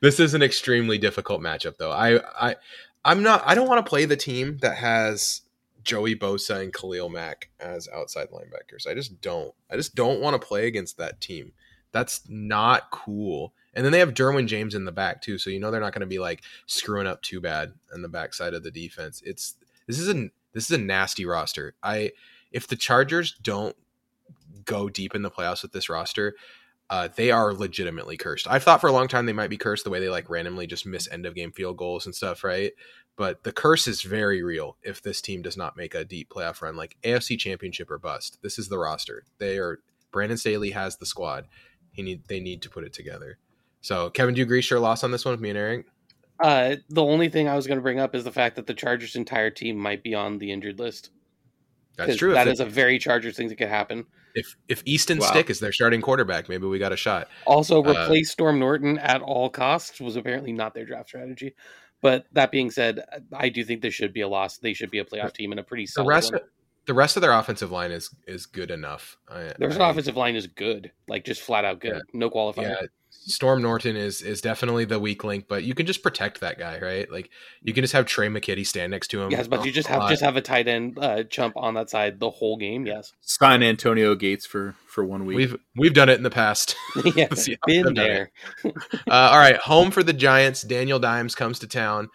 [0.00, 1.90] this is an extremely difficult matchup though.
[1.90, 2.56] I I
[3.04, 5.42] I'm not I don't want to play the team that has
[5.82, 8.86] Joey Bosa and Khalil Mack as outside linebackers.
[8.86, 9.54] I just don't.
[9.70, 11.52] I just don't want to play against that team.
[11.92, 13.52] That's not cool.
[13.74, 15.92] And then they have Derwin James in the back too, so you know they're not
[15.92, 19.22] going to be like screwing up too bad on the backside of the defense.
[19.24, 19.54] It's
[19.86, 21.74] this is a this is a nasty roster.
[21.82, 22.12] I
[22.50, 23.76] if the Chargers don't
[24.64, 26.34] go deep in the playoffs with this roster,
[26.90, 28.46] uh, they are legitimately cursed.
[28.48, 30.66] I've thought for a long time they might be cursed the way they like randomly
[30.66, 32.72] just miss end of game field goals and stuff, right?
[33.16, 36.62] But the curse is very real if this team does not make a deep playoff
[36.62, 38.38] run, like AFC Championship or bust.
[38.42, 39.24] This is the roster.
[39.38, 39.80] They are
[40.12, 41.46] Brandon Staley has the squad.
[41.92, 43.38] He need they need to put it together.
[43.80, 44.62] So Kevin, do you agree?
[44.62, 45.86] Sure, loss on this one with me and Eric.
[46.40, 48.74] Uh, the only thing I was going to bring up is the fact that the
[48.74, 51.10] Chargers' entire team might be on the injured list.
[51.96, 52.32] That's true.
[52.32, 54.06] That is a very Chargers thing that could happen.
[54.34, 55.26] If if Easton wow.
[55.26, 57.28] Stick is their starting quarterback, maybe we got a shot.
[57.46, 61.54] Also, uh, replace uh, Storm Norton at all costs was apparently not their draft strategy.
[62.00, 63.00] But that being said,
[63.32, 64.58] I do think this should be a loss.
[64.58, 66.42] They should be a playoff team and a pretty solid the rest one.
[66.42, 66.48] Of,
[66.86, 69.16] the rest of their offensive line is is good enough.
[69.28, 71.94] I, Their I, offensive line is good, like just flat out good.
[71.94, 72.62] Yeah, no qualifier.
[72.62, 76.58] Yeah, Storm Norton is is definitely the weak link, but you can just protect that
[76.58, 77.10] guy, right?
[77.10, 77.30] Like
[77.62, 79.30] you can just have Tre McKitty stand next to him.
[79.30, 82.18] Yes, but you just have just have a tight end uh, chump on that side
[82.18, 82.84] the whole game.
[82.84, 85.36] Yes, sign Antonio Gates for for one week.
[85.36, 86.74] We've we've done it in the past.
[87.14, 87.28] yeah,
[87.66, 88.32] been there.
[88.64, 88.70] uh,
[89.08, 90.62] all right, home for the Giants.
[90.62, 92.08] Daniel Dimes comes to town.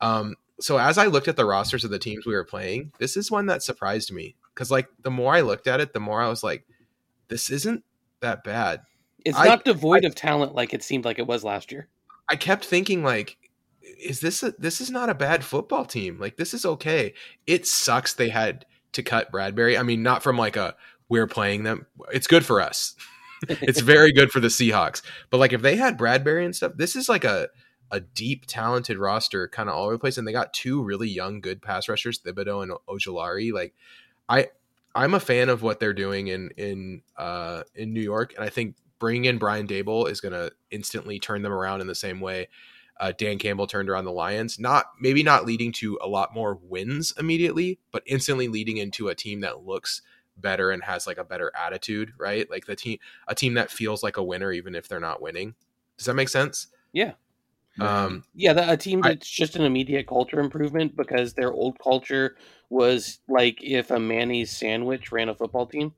[0.00, 3.16] Um, so as I looked at the rosters of the teams we were playing, this
[3.16, 6.22] is one that surprised me because like the more I looked at it, the more
[6.22, 6.64] I was like,
[7.28, 7.84] this isn't
[8.20, 8.82] that bad.
[9.24, 11.88] It's I, not devoid I, of talent like it seemed like it was last year.
[12.28, 13.36] I kept thinking like,
[13.80, 16.18] is this a, this is not a bad football team?
[16.18, 17.14] Like this is okay.
[17.46, 19.76] It sucks they had to cut Bradbury.
[19.76, 20.74] I mean, not from like a
[21.08, 21.86] we're playing them.
[22.12, 22.94] It's good for us.
[23.48, 25.02] it's very good for the Seahawks.
[25.30, 27.48] But like if they had Bradbury and stuff, this is like a
[27.92, 31.08] a deep, talented roster, kind of all over the place, and they got two really
[31.08, 33.52] young, good pass rushers, Thibodeaux and Ojulari.
[33.52, 33.74] Like,
[34.28, 34.48] I,
[34.94, 38.48] I'm a fan of what they're doing in in uh, in New York, and I
[38.48, 42.20] think bringing in Brian Daboll is going to instantly turn them around in the same
[42.20, 42.48] way
[43.02, 44.60] uh, Dan Campbell turned around the Lions.
[44.60, 49.14] Not maybe not leading to a lot more wins immediately, but instantly leading into a
[49.14, 50.02] team that looks
[50.36, 52.48] better and has like a better attitude, right?
[52.48, 55.54] Like the team, a team that feels like a winner even if they're not winning.
[55.98, 56.68] Does that make sense?
[56.92, 57.12] Yeah.
[57.80, 61.78] Um, yeah, the, a team that's I, just an immediate culture improvement because their old
[61.78, 62.36] culture
[62.68, 65.94] was like if a Manny's sandwich ran a football team.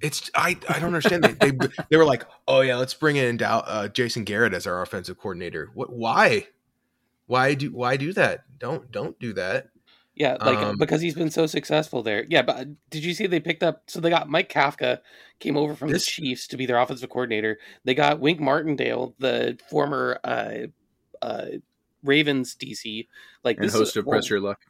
[0.00, 1.24] It's I, I don't understand.
[1.24, 1.58] they, they
[1.90, 5.18] they were like, oh yeah, let's bring in Dow, uh, Jason Garrett as our offensive
[5.18, 5.70] coordinator.
[5.74, 5.90] What?
[5.92, 6.48] Why?
[7.26, 8.44] Why do why do that?
[8.58, 9.68] Don't don't do that.
[10.14, 12.26] Yeah, like um, because he's been so successful there.
[12.28, 13.82] Yeah, but uh, did you see they picked up?
[13.86, 14.98] So they got Mike Kafka
[15.38, 17.58] came over from this, the Chiefs to be their offensive coordinator.
[17.84, 20.68] They got Wink Martindale, the former uh,
[21.22, 21.46] uh,
[22.02, 23.06] Ravens DC,
[23.44, 24.60] like and this host of Press Your Luck.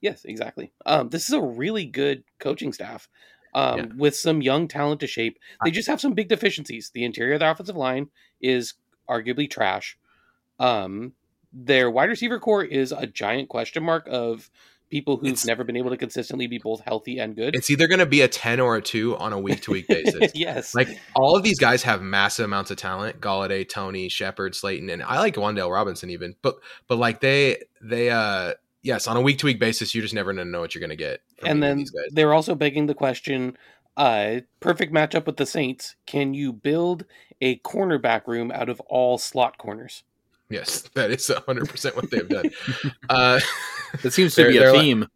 [0.00, 0.72] Yes, exactly.
[0.86, 3.08] Um, this is a really good coaching staff
[3.54, 3.86] um, yeah.
[3.96, 5.38] with some young talent to shape.
[5.64, 6.90] They just have some big deficiencies.
[6.92, 8.08] The interior of the offensive line
[8.40, 8.74] is
[9.08, 9.98] arguably trash.
[10.58, 11.12] Um,
[11.52, 14.50] their wide receiver core is a giant question mark of
[14.94, 17.56] people who've it's, never been able to consistently be both healthy and good.
[17.56, 19.88] It's either going to be a 10 or a 2 on a week to week
[19.88, 20.30] basis.
[20.36, 20.72] yes.
[20.72, 23.20] Like all of these guys have massive amounts of talent.
[23.20, 26.36] Golladay, Toney, Shepard, Slayton, and I like Wan'Dale Robinson even.
[26.42, 30.14] But but like they they uh yes, on a week to week basis, you're just
[30.14, 31.22] never know what you're going to get.
[31.42, 33.58] And then they're also begging the question
[33.96, 35.96] uh perfect matchup with the Saints.
[36.06, 37.04] Can you build
[37.40, 40.04] a cornerback room out of all slot corners?
[40.50, 42.50] Yes, that is 100% what they've done.
[43.08, 43.40] uh,
[44.02, 45.00] that seems to be a theme.
[45.00, 45.10] Like,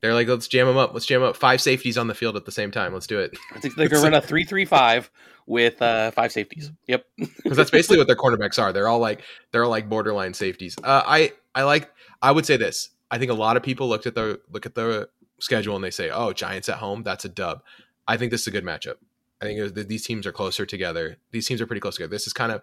[0.00, 0.92] they're like, let's jam them up.
[0.92, 2.92] Let's jam up five safeties on the field at the same time.
[2.92, 3.36] Let's do it.
[3.62, 5.10] They're going to run a three-three-five
[5.46, 6.70] with uh, five safeties.
[6.86, 8.72] Yep, because that's basically what their cornerbacks are.
[8.72, 10.76] They're all like they're all like borderline safeties.
[10.82, 11.90] Uh, I I like.
[12.20, 12.90] I would say this.
[13.10, 15.90] I think a lot of people looked at the look at the schedule and they
[15.90, 17.62] say, "Oh, Giants at home, that's a dub."
[18.06, 18.96] I think this is a good matchup.
[19.40, 21.16] I think it was, these teams are closer together.
[21.30, 22.10] These teams are pretty close together.
[22.10, 22.62] This is kind of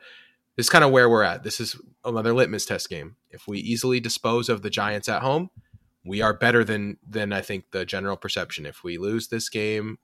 [0.55, 1.43] this is kind of where we're at.
[1.43, 3.15] This is another litmus test game.
[3.29, 5.49] If we easily dispose of the Giants at home,
[6.03, 8.65] we are better than than I think the general perception.
[8.65, 9.97] If we lose this game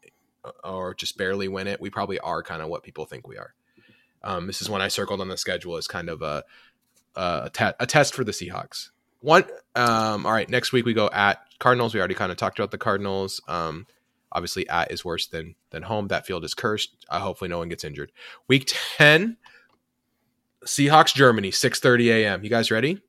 [0.44, 3.38] uh, or just barely win it, we probably are kind of what people think we
[3.38, 3.54] are.
[4.24, 6.44] Um, this is when I circled on the schedule as kind of a
[7.16, 8.90] a, te- a test for the Seahawks.
[9.22, 10.50] One, um, all right.
[10.50, 11.94] Next week we go at Cardinals.
[11.94, 13.42] We already kind of talked about the Cardinals.
[13.48, 13.88] Um,
[14.32, 16.10] obviously, at is worse than than home.
[16.10, 16.96] That field is cursed.
[17.10, 18.12] Uh, hopefully, no one gets injured.
[18.48, 19.38] Week ten,
[20.66, 22.44] Seahawks Germany, six thirty a.m.
[22.44, 23.02] You guys ready?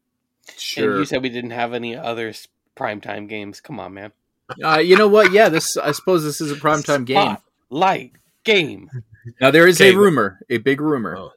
[0.57, 0.91] Sure.
[0.91, 2.33] And you said we didn't have any other
[2.77, 3.61] primetime games.
[3.61, 4.13] Come on, man.
[4.63, 5.33] Uh, you know what?
[5.33, 7.37] Yeah, this I suppose this is a primetime game.
[7.71, 8.13] Light
[8.45, 8.91] game.
[9.41, 11.33] Now there is a rumor, a big rumor, oh.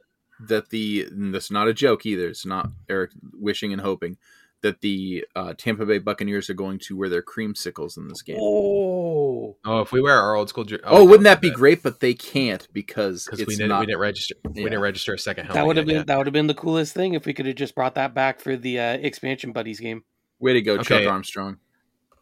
[0.48, 2.28] that the that's not a joke either.
[2.28, 4.16] It's not Eric wishing and hoping
[4.62, 8.38] that the uh, Tampa Bay Buccaneers are going to wear their creamsicles in this game.
[8.40, 9.80] Oh, oh!
[9.80, 11.56] If we wear our old school, jer- oh, oh wouldn't that be that.
[11.56, 11.82] great?
[11.82, 13.80] But they can't because because we didn't not...
[13.80, 14.50] we didn't register yeah.
[14.54, 15.60] we didn't register a second helmet.
[15.60, 17.56] That would have been that would have been the coolest thing if we could have
[17.56, 20.04] just brought that back for the uh, expansion buddies game.
[20.38, 21.04] Way to go, okay.
[21.04, 21.58] Chuck Armstrong.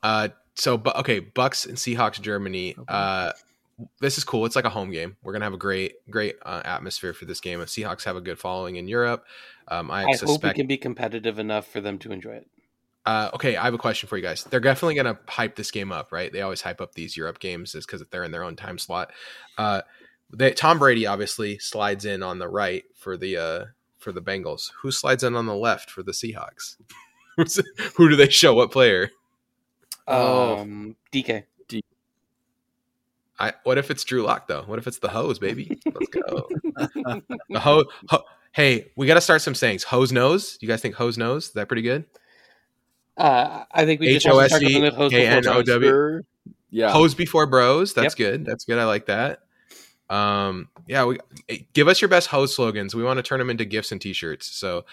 [0.03, 2.75] Uh, so okay, Bucks and Seahawks Germany.
[2.79, 2.85] Okay.
[4.01, 4.47] This is cool.
[4.47, 5.17] It's like a home game.
[5.23, 7.61] We're gonna have a great, great uh, atmosphere for this game.
[7.61, 9.25] If Seahawks have a good following in Europe,
[9.69, 10.31] um, I, I suspect...
[10.31, 12.49] hope we can be competitive enough for them to enjoy it.
[13.07, 14.45] Uh, okay, I have a question for you guys.
[14.45, 16.33] They're definitely gonna hype this game up, right?
[16.33, 19.13] They always hype up these Europe games, is because they're in their own time slot.
[19.57, 19.83] Uh,
[20.33, 23.65] they, Tom Brady obviously slides in on the right for the uh,
[23.99, 24.71] for the Bengals.
[24.83, 26.77] Who slides in on the left for the Seahawks?
[27.97, 28.55] Who do they show?
[28.55, 29.11] What player?
[30.07, 31.45] Um, DK.
[33.41, 34.63] I, what if it's Drew Lock though?
[34.67, 35.81] What if it's the hose, baby?
[35.87, 36.49] Let's go.
[37.49, 37.87] the hose.
[38.11, 39.83] Ho- hey, we got to start some sayings.
[39.83, 40.59] Hose nose.
[40.61, 41.47] You guys think hose nose?
[41.47, 42.05] Is that pretty good?
[43.17, 46.23] Uh, I think we H O S E K N O W.
[46.71, 47.95] Yeah, hose before bros.
[47.95, 48.33] That's yep.
[48.33, 48.45] good.
[48.45, 48.79] That's good.
[48.79, 49.41] I like that.
[50.11, 51.19] Um, yeah, we
[51.73, 52.95] give us your best hose slogans.
[52.95, 54.47] We want to turn them into gifts and T-shirts.
[54.47, 54.85] So,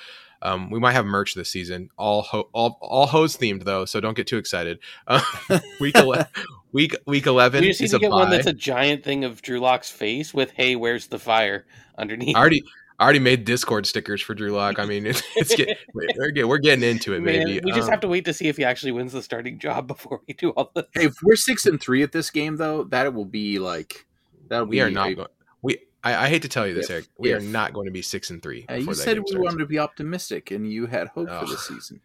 [0.42, 3.86] um, we might have merch this season, all ho- all all hose themed though.
[3.86, 4.80] So don't get too excited.
[5.08, 5.22] Uh,
[5.80, 6.28] week ele-
[6.72, 7.62] week week eleven.
[7.62, 10.52] We just need to get one that's a giant thing of Drew Lock's face with
[10.52, 11.66] "Hey, where's the fire?"
[11.98, 12.36] underneath.
[12.36, 12.64] I already
[13.00, 14.80] I already made Discord stickers for Drew Lock.
[14.80, 17.90] I mean, it's, it's get, we're, get, we're getting into it, Man, We just um,
[17.90, 20.50] have to wait to see if he actually wins the starting job before we do
[20.52, 20.88] all the.
[20.94, 24.08] Hey, if we're six and three at this game, though, that will be like
[24.50, 24.68] that.
[24.68, 25.10] We are not.
[25.10, 25.28] A, going,
[25.62, 25.78] we.
[26.04, 27.06] I, I, hate to tell you this, if, Eric.
[27.18, 28.66] We if, are not going to be six and three.
[28.70, 29.44] Uh, you said we starts.
[29.44, 31.40] wanted to be optimistic, and you had hope oh.
[31.40, 32.02] for the season.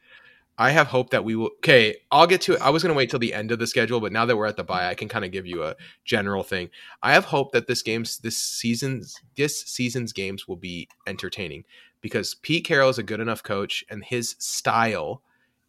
[0.58, 1.50] I have hope that we will.
[1.58, 2.60] Okay, I'll get to it.
[2.60, 4.46] I was going to wait till the end of the schedule, but now that we're
[4.46, 6.68] at the bye, I can kind of give you a general thing.
[7.02, 11.64] I have hope that this game's this season's this season's games will be entertaining
[12.00, 15.22] because Pete Carroll is a good enough coach, and his style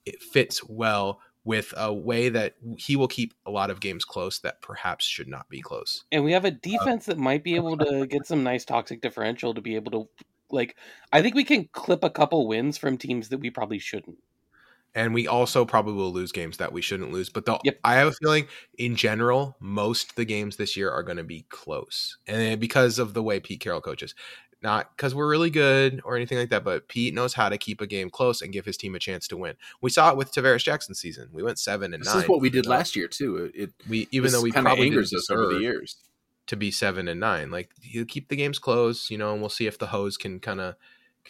[0.05, 4.39] it fits well with a way that he will keep a lot of games close
[4.39, 6.06] that perhaps should not be close.
[6.12, 9.01] And we have a defense uh, that might be able to get some nice toxic
[9.01, 10.75] differential to be able to like.
[11.12, 14.17] I think we can clip a couple wins from teams that we probably shouldn't
[14.95, 17.29] and we also probably will lose games that we shouldn't lose.
[17.29, 17.79] But the, yep.
[17.84, 21.45] I have a feeling, in general, most the games this year are going to be
[21.49, 24.13] close, and because of the way Pete Carroll coaches,
[24.63, 27.82] not because we're really good or anything like that, but Pete knows how to keep
[27.82, 29.56] a game close and give his team a chance to win.
[29.82, 31.30] We saw it with Tarvaris Jackson's season.
[31.32, 32.15] We went seven and this nine.
[32.15, 33.52] This is what we did last year too.
[33.54, 35.97] It we even though we probably angers us over the years
[36.47, 37.52] to be seven and nine.
[37.52, 40.39] Like you keep the games close, you know, and we'll see if the hose can
[40.39, 40.76] kind of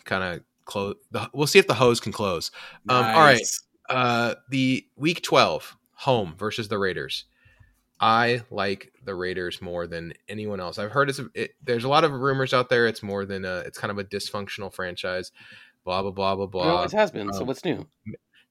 [0.06, 0.96] kind of close.
[1.12, 2.52] The, we'll see if the hose can close.
[2.88, 3.48] Um, All right,
[3.90, 7.26] uh, the week twelve home versus the Raiders.
[8.00, 10.78] I like the Raiders more than anyone else.
[10.78, 12.88] I've heard it's it, there's a lot of rumors out there.
[12.88, 15.32] It's more than a, it's kind of a dysfunctional franchise.
[15.84, 16.68] Blah blah blah blah blah.
[16.68, 17.28] It always has been.
[17.28, 17.88] Um, so what's new?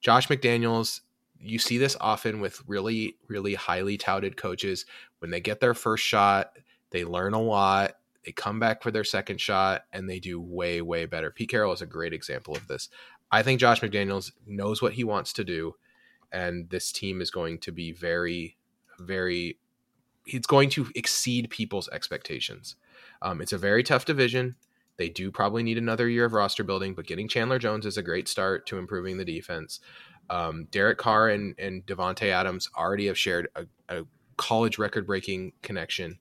[0.01, 1.01] Josh McDaniels.
[1.45, 4.86] You see this often with really really highly touted coaches
[5.18, 6.57] when they get their first shot,
[6.90, 10.80] they learn a lot they come back for their second shot and they do way,
[10.80, 11.30] way better.
[11.30, 12.88] Pete Carroll is a great example of this.
[13.30, 15.74] I think Josh McDaniels knows what he wants to do,
[16.30, 18.57] and this team is going to be very,
[19.07, 19.59] very.
[20.24, 22.76] It's going to exceed people's expectations.
[23.22, 24.55] Um, it's a very tough division.
[24.96, 28.03] They do probably need another year of roster building, but getting Chandler Jones is a
[28.03, 29.80] great start to improving the defense.
[30.30, 34.05] Um, Derek Carr and, and Davante Adams already have shared a, a
[34.36, 36.18] college record breaking connection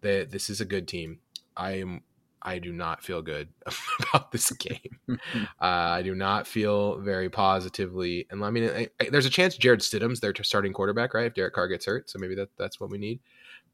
[0.00, 1.20] that this is a good team.
[1.56, 2.02] I am.
[2.42, 3.48] I do not feel good
[4.00, 4.98] about this game.
[5.08, 5.16] uh,
[5.60, 8.26] I do not feel very positively.
[8.30, 11.26] And I mean, I, I, there's a chance Jarrett Stidham's their starting quarterback, right?
[11.26, 13.20] If Derek Carr gets hurt, so maybe that that's what we need.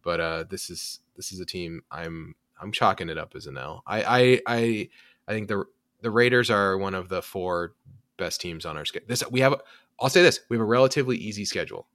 [0.02, 3.58] But uh, this is this is a team I'm I'm chalking it up as an
[3.58, 3.82] L.
[3.86, 4.88] I I I,
[5.28, 5.64] I think the
[6.02, 7.74] the Raiders are one of the four
[8.16, 9.08] best teams on our schedule.
[9.08, 9.60] This we have.
[10.00, 11.86] I'll say this: we have a relatively easy schedule,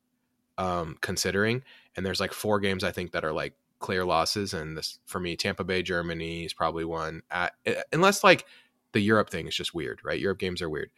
[0.57, 1.63] um, considering,
[1.95, 5.19] and there's like four games I think that are like clear losses, and this for
[5.19, 7.21] me, Tampa Bay, Germany is probably one.
[7.29, 8.45] At, eh, unless like
[8.93, 10.19] the Europe thing is just weird, right?
[10.19, 10.91] Europe games are weird,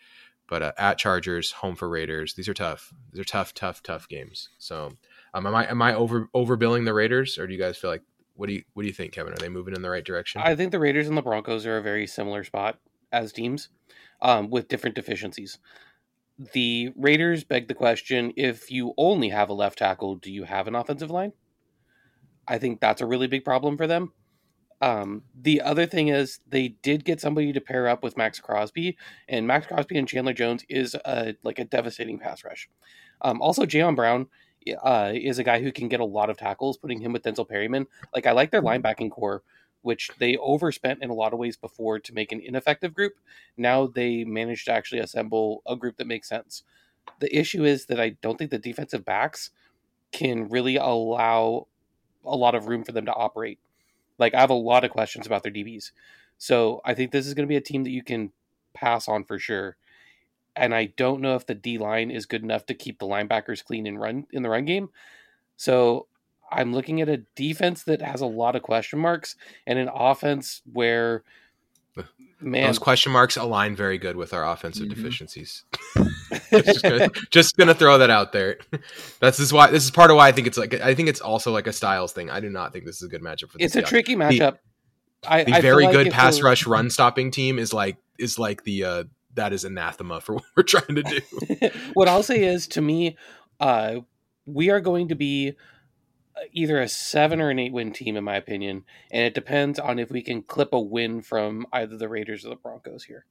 [0.47, 2.93] but uh, at Chargers, home for Raiders, these are tough.
[3.11, 4.49] These are tough, tough, tough games.
[4.59, 4.91] So,
[5.33, 8.03] um, am I am I over overbilling the Raiders, or do you guys feel like
[8.35, 9.33] what do you what do you think, Kevin?
[9.33, 10.41] Are they moving in the right direction?
[10.43, 12.79] I think the Raiders and the Broncos are a very similar spot
[13.11, 13.69] as teams,
[14.21, 15.59] um, with different deficiencies.
[16.53, 20.67] The Raiders beg the question: If you only have a left tackle, do you have
[20.67, 21.33] an offensive line?
[22.47, 24.11] I think that's a really big problem for them.
[24.81, 28.97] Um, the other thing is they did get somebody to pair up with Maxx Crosby,
[29.29, 32.69] and Maxx Crosby and Chandler Jones is a, like a devastating pass rush.
[33.21, 34.27] Um, also, Jayon Brown
[34.83, 36.77] uh, is a guy who can get a lot of tackles.
[36.77, 39.43] Putting him with Denzel Perryman, like I like their linebacking core,
[39.83, 43.13] which they overspent in a lot of ways before to make an ineffective group.
[43.55, 46.63] Now they managed to actually assemble a group that makes sense.
[47.19, 49.51] The issue is that I don't think the defensive backs
[50.11, 51.67] can really allow
[52.25, 53.59] a lot of room for them to operate.
[54.17, 55.91] Like I have a lot of questions about their DBs.
[56.37, 58.31] So I think this is going to be a team that you can
[58.73, 59.77] pass on for sure.
[60.55, 63.63] And I don't know if the D line is good enough to keep the linebackers
[63.63, 64.89] clean and run in the run game.
[65.57, 66.07] So
[66.51, 70.61] I'm looking at a defense that has a lot of question marks and an offense
[70.71, 71.23] where
[72.41, 75.01] man those question marks align very good with our offensive mm-hmm.
[75.01, 75.63] deficiencies.
[76.51, 78.57] just, gonna, just, gonna, throw that out there.
[79.19, 81.21] That's this why this is part of why I think it's like I think it's
[81.21, 82.29] also like a styles thing.
[82.29, 83.57] I do not think this is a good matchup for.
[83.57, 84.57] The It's a tricky matchup.
[85.21, 88.37] The, I, the I very good like pass rush run stopping team is like is
[88.37, 89.03] like the uh
[89.35, 91.69] that is anathema for what we're trying to do.
[91.93, 93.17] what I'll say is to me,
[93.59, 93.97] uh,
[94.45, 95.53] we are going to be
[96.51, 99.99] either a seven or an eight win team, in my opinion, and it depends on
[99.99, 103.25] if we can clip a win from either the Raiders or the Broncos here.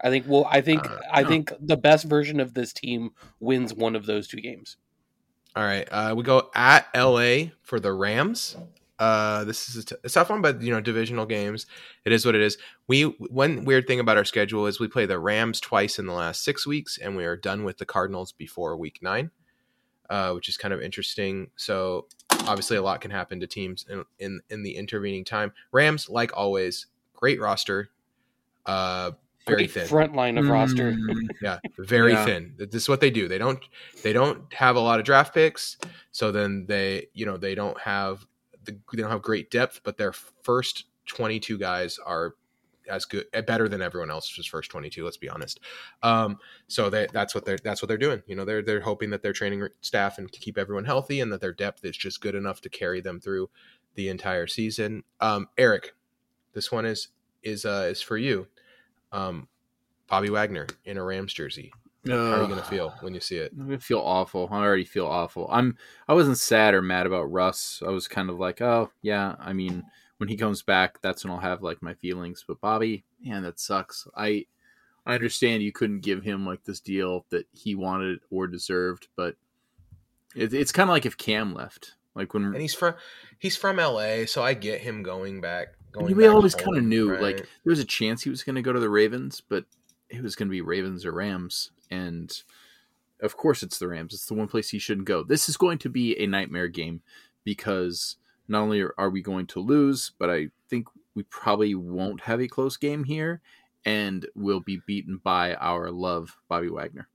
[0.00, 3.10] I think well, I think uh, I think the best version of this team
[3.40, 4.76] wins one of those two games.
[5.54, 8.56] All right, uh, we go at LA for the Rams.
[8.98, 11.66] Uh, this is a, t- a tough one, but you know, divisional games,
[12.04, 12.56] it is what it is.
[12.88, 16.12] We one weird thing about our schedule is we play the Rams twice in the
[16.12, 19.30] last six weeks, and we are done with the Cardinals before Week Nine
[20.12, 21.50] uh, which is kind of interesting.
[21.56, 22.06] So
[22.46, 25.52] obviously, a lot can happen to teams in in, in the intervening time.
[25.72, 27.88] Rams, like always, great roster.
[28.66, 29.12] Uh,
[29.46, 30.50] very thin front line of mm.
[30.50, 30.94] roster.
[31.40, 32.26] yeah, very yeah.
[32.26, 32.54] thin.
[32.58, 33.26] This is what they do.
[33.26, 33.58] They don't
[34.02, 35.78] they don't have a lot of draft picks,
[36.10, 38.26] so then they you know they don't have
[38.64, 42.34] the, they don't have great depth, but their first 22 guys are
[42.88, 45.60] as good eh, better than everyone else's first 22 let's be honest
[46.02, 49.10] um, so they, that's what they're that's what they're doing you know they're they're hoping
[49.10, 52.20] that their training staff and to keep everyone healthy and that their depth is just
[52.20, 53.48] good enough to carry them through
[53.94, 55.94] the entire season um, eric
[56.52, 57.08] this one is
[57.42, 58.46] is uh is for you
[59.12, 59.48] um,
[60.08, 61.72] bobby wagner in a rams jersey
[62.06, 63.52] how are you gonna feel when you see it?
[63.52, 64.48] I'm gonna feel awful.
[64.50, 65.46] I already feel awful.
[65.50, 65.76] I'm.
[66.08, 67.80] I wasn't sad or mad about Russ.
[67.86, 69.36] I was kind of like, oh yeah.
[69.38, 69.84] I mean,
[70.22, 72.44] when he comes back, that's when I'll have like my feelings.
[72.46, 74.06] But Bobby, man, that sucks.
[74.16, 74.46] I
[75.04, 79.34] I understand you couldn't give him like this deal that he wanted or deserved, but
[80.36, 82.94] it, it's kind of like if Cam left, like when and he's from
[83.40, 85.70] he's from LA, so I get him going back.
[85.90, 87.20] Going we always kind of knew right?
[87.20, 89.64] like there was a chance he was going to go to the Ravens, but
[90.08, 92.32] it was going to be Ravens or Rams, and
[93.20, 94.14] of course it's the Rams.
[94.14, 95.24] It's the one place he shouldn't go.
[95.24, 97.02] This is going to be a nightmare game
[97.42, 98.18] because
[98.48, 102.48] not only are we going to lose, but I think we probably won't have a
[102.48, 103.40] close game here
[103.84, 107.08] and we'll be beaten by our love, Bobby Wagner.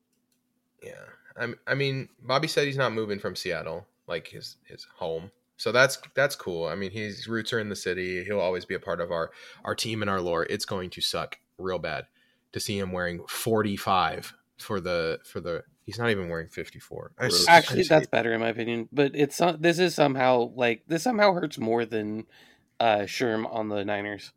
[0.83, 0.93] Yeah.
[1.39, 5.31] I'm, I mean, Bobby said he's not moving from Seattle, like his, his home.
[5.57, 6.67] So that's that's cool.
[6.67, 8.23] I mean, his roots are in the city.
[8.23, 9.31] He'll always be a part of our
[9.65, 10.45] our team and our lore.
[10.47, 12.05] It's going to suck real bad
[12.51, 17.13] to see him wearing 45 for the for the He's not even wearing 54.
[17.17, 18.89] I Actually, I that's better in my opinion.
[18.91, 22.25] But it's not, this is somehow like this somehow hurts more than
[22.77, 24.33] uh Sherm on the Niners.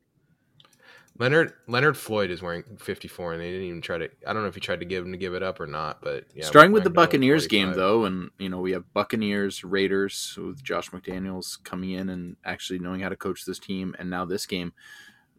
[1.19, 4.09] Leonard Leonard Floyd is wearing 54, and they didn't even try to.
[4.25, 6.01] I don't know if he tried to give him to give it up or not,
[6.01, 6.47] but yeah.
[6.47, 10.91] Starting with the Buccaneers game though, and you know we have Buccaneers Raiders with Josh
[10.91, 14.73] McDaniels coming in and actually knowing how to coach this team, and now this game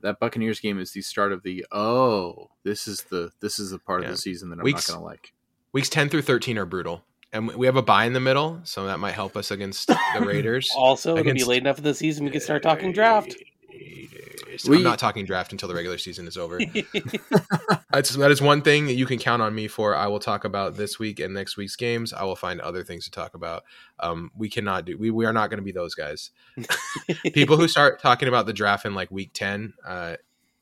[0.02, 3.80] that Buccaneers game is the start of the oh this is the this is the
[3.80, 4.10] part yeah.
[4.10, 5.34] of the season that I'm Weeks, not gonna like.
[5.74, 7.04] Weeks 10 through 13 are brutal.
[7.34, 9.98] And we have a buy in the middle, so that might help us against the
[10.26, 10.70] Raiders.
[10.76, 13.36] also, it'll be late enough in the season we can start talking draft.
[14.68, 16.60] We, I'm not talking draft until the regular season is over.
[17.92, 19.96] That's, that is one thing that you can count on me for.
[19.96, 22.12] I will talk about this week and next week's games.
[22.12, 23.64] I will find other things to talk about.
[24.02, 24.98] Um, we cannot do.
[24.98, 26.32] We, we are not going to be those guys.
[27.34, 30.18] People who start talking about the draft in like week ten, uh,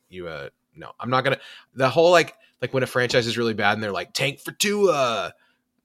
[0.08, 1.40] you uh, no, I'm not gonna.
[1.74, 4.52] The whole like like when a franchise is really bad and they're like tank for
[4.52, 5.34] Tua.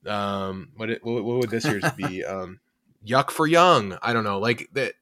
[0.06, 2.24] Um, what what, what would this year's be?
[2.28, 2.60] Um,
[3.06, 3.98] yuck for young.
[4.02, 4.38] I don't know.
[4.38, 4.94] Like that.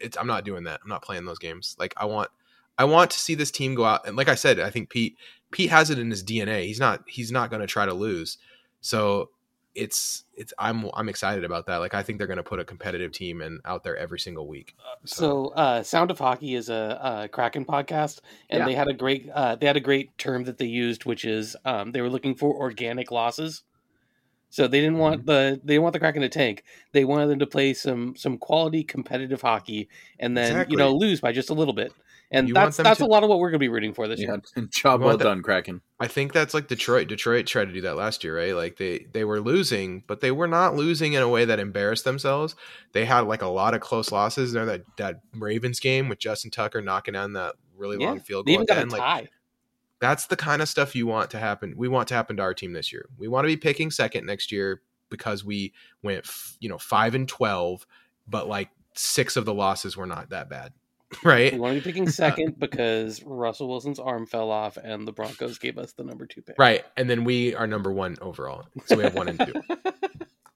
[0.00, 0.80] it's I'm not doing that.
[0.82, 1.76] I'm not playing those games.
[1.78, 2.30] Like I want
[2.76, 5.16] I want to see this team go out and like I said, I think Pete
[5.50, 6.64] Pete has it in his DNA.
[6.64, 8.38] He's not he's not going to try to lose.
[8.80, 9.30] So
[9.78, 11.76] it's it's I'm I'm excited about that.
[11.76, 14.48] Like I think they're going to put a competitive team and out there every single
[14.48, 14.74] week.
[15.04, 18.20] So, uh, Sound of Hockey is a, a Kraken podcast,
[18.50, 18.66] and Yeah.
[18.66, 21.56] they had a great uh, they had a great term that they used, which is
[21.64, 23.62] um, they were looking for organic losses.
[24.50, 26.64] So they didn't want the they didn't want the Kraken to tank.
[26.92, 30.72] They wanted them to play some some quality competitive hockey, and then Exactly.
[30.72, 31.92] you know lose by just a little bit.
[32.30, 34.06] And You that's that's to- a lot of what we're going to be rooting for
[34.06, 34.68] this Yeah, year.
[34.74, 35.80] job well done, Kraken.
[35.98, 37.08] I think that's like Detroit.
[37.08, 38.54] Detroit tried to do that last year, right?
[38.54, 42.04] Like they they were losing, but they were not losing in a way that embarrassed
[42.04, 42.54] themselves.
[42.92, 44.52] They had like a lot of close losses.
[44.52, 48.46] There that that Ravens game with Justin Tucker knocking down that really Yeah, long field
[48.46, 48.92] They goal even got the a end.
[48.92, 49.30] Like
[50.00, 51.74] that's the kind of stuff you want to happen.
[51.76, 53.06] We want to happen to our team this year.
[53.16, 55.72] We want to be picking second next year because we
[56.02, 57.86] went, f- you know, five and twelve,
[58.28, 60.72] but like six of the losses were not that bad,
[61.24, 61.52] right?
[61.52, 65.58] we want to be picking second because Russell Wilson's arm fell off, and the Broncos
[65.58, 66.56] gave us the number two pick.
[66.58, 69.62] Right, and then we are number one overall, so we have one and two.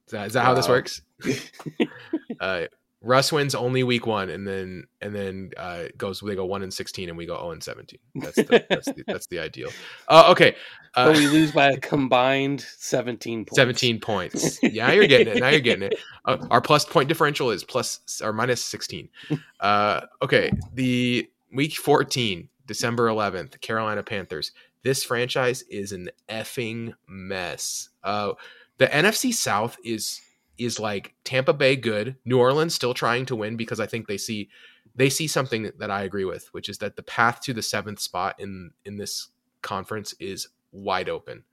[0.07, 1.01] Is that, is that how this works?
[2.41, 2.65] uh,
[3.03, 6.73] Russ wins only week one, and then and then uh, goes they go one and
[6.73, 7.99] sixteen, and we go zero and seventeen.
[8.15, 9.71] That's the, that's the, that's the ideal.
[10.09, 10.55] Uh, okay,
[10.95, 13.57] uh, but we lose by a combined seventeen points.
[13.57, 14.63] 17 points.
[14.63, 15.41] Yeah, you're getting it.
[15.41, 15.95] Now you're getting it.
[16.25, 19.09] Uh, our plus point differential is plus or minus 16.
[19.59, 24.53] Uh, okay, the week 14, December 11th, Carolina Panthers.
[24.83, 27.89] This franchise is an effing mess.
[28.05, 28.35] Uh,
[28.79, 30.21] the NFC South is
[30.65, 34.19] is like Tampa Bay good, New Orleans still trying to win because I think they
[34.19, 34.49] see
[34.95, 38.01] they see something that I agree with, which is that the path to the seventh
[38.01, 39.29] spot in in this
[39.63, 41.45] conference is wide open.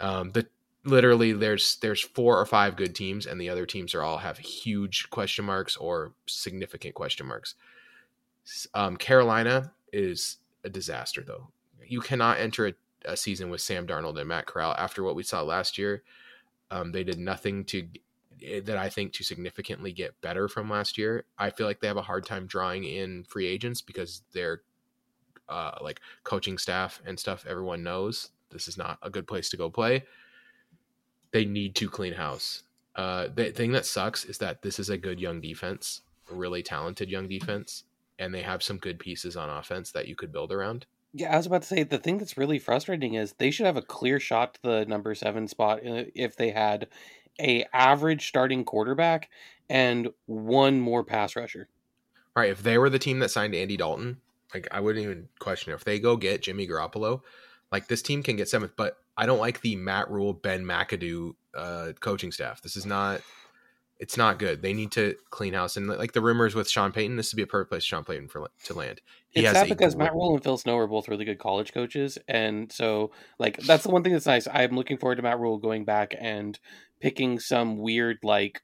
[0.00, 0.46] Um, the
[0.86, 4.38] literally there's there's four or five good teams and the other teams are all have
[4.38, 7.56] huge question marks or significant question marks.
[8.74, 11.48] Um, carolina is a disaster though.
[11.84, 12.72] You cannot enter a,
[13.04, 14.74] a season with sam darnold and matt corral.
[14.78, 16.04] After what we saw last year
[16.70, 17.88] um, they did nothing to
[18.64, 21.96] that i think to significantly get better from last year i feel like they have
[21.96, 24.62] a hard time drawing in free agents because they're
[25.48, 29.56] uh, like coaching staff and stuff everyone knows this is not a good place to
[29.56, 30.02] go play
[31.36, 32.62] they need to clean house.
[32.94, 37.10] Uh, the thing that sucks is that this is a good young defense, really talented
[37.10, 37.84] young defense,
[38.18, 40.86] and they have some good pieces on offense that you could build around.
[41.12, 43.76] Yeah, I was about to say the thing that's really frustrating is they should have
[43.76, 46.88] a clear shot to the number seven spot uh, if they had
[47.40, 49.28] a average starting quarterback
[49.68, 51.68] and one more pass rusher.
[52.34, 52.50] Right?
[52.50, 54.18] If they were the team that signed Andy Dalton,
[54.52, 55.76] like I wouldn't even question it.
[55.76, 57.22] If they go get Jimmy Garoppolo,
[57.72, 58.72] like this team can get seventh.
[58.76, 62.62] But I don't like the Matt Rhule, Ben McAdoo uh, coaching staff.
[62.62, 63.20] This is not.
[63.98, 64.60] It's not good.
[64.60, 65.76] They need to clean house.
[65.76, 68.04] And like the rumors with Sean Payton, this would be a perfect place for Sean
[68.04, 69.00] Payton for to land.
[69.30, 72.18] He it's sad because Matt Rhule and Phil Snow are both really good college coaches,
[72.28, 74.46] and so like that's the one thing that's nice.
[74.52, 76.58] I'm looking forward to Matt Rhule going back and
[77.00, 78.62] picking some weird like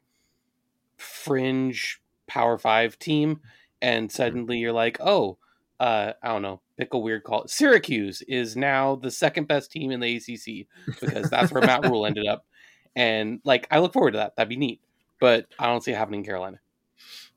[0.97, 3.41] fringe Power Five team,
[3.81, 5.39] and suddenly you're like, oh,
[5.81, 7.49] uh, I don't know, pick a weird call.
[7.49, 10.67] Syracuse is now the second best team in the ACC
[11.01, 12.47] because that's where Matt Rhule ended up,
[12.95, 14.37] and like I look forward to that.
[14.37, 14.81] That'd be neat,
[15.23, 16.59] but I don't see it happening in Carolina.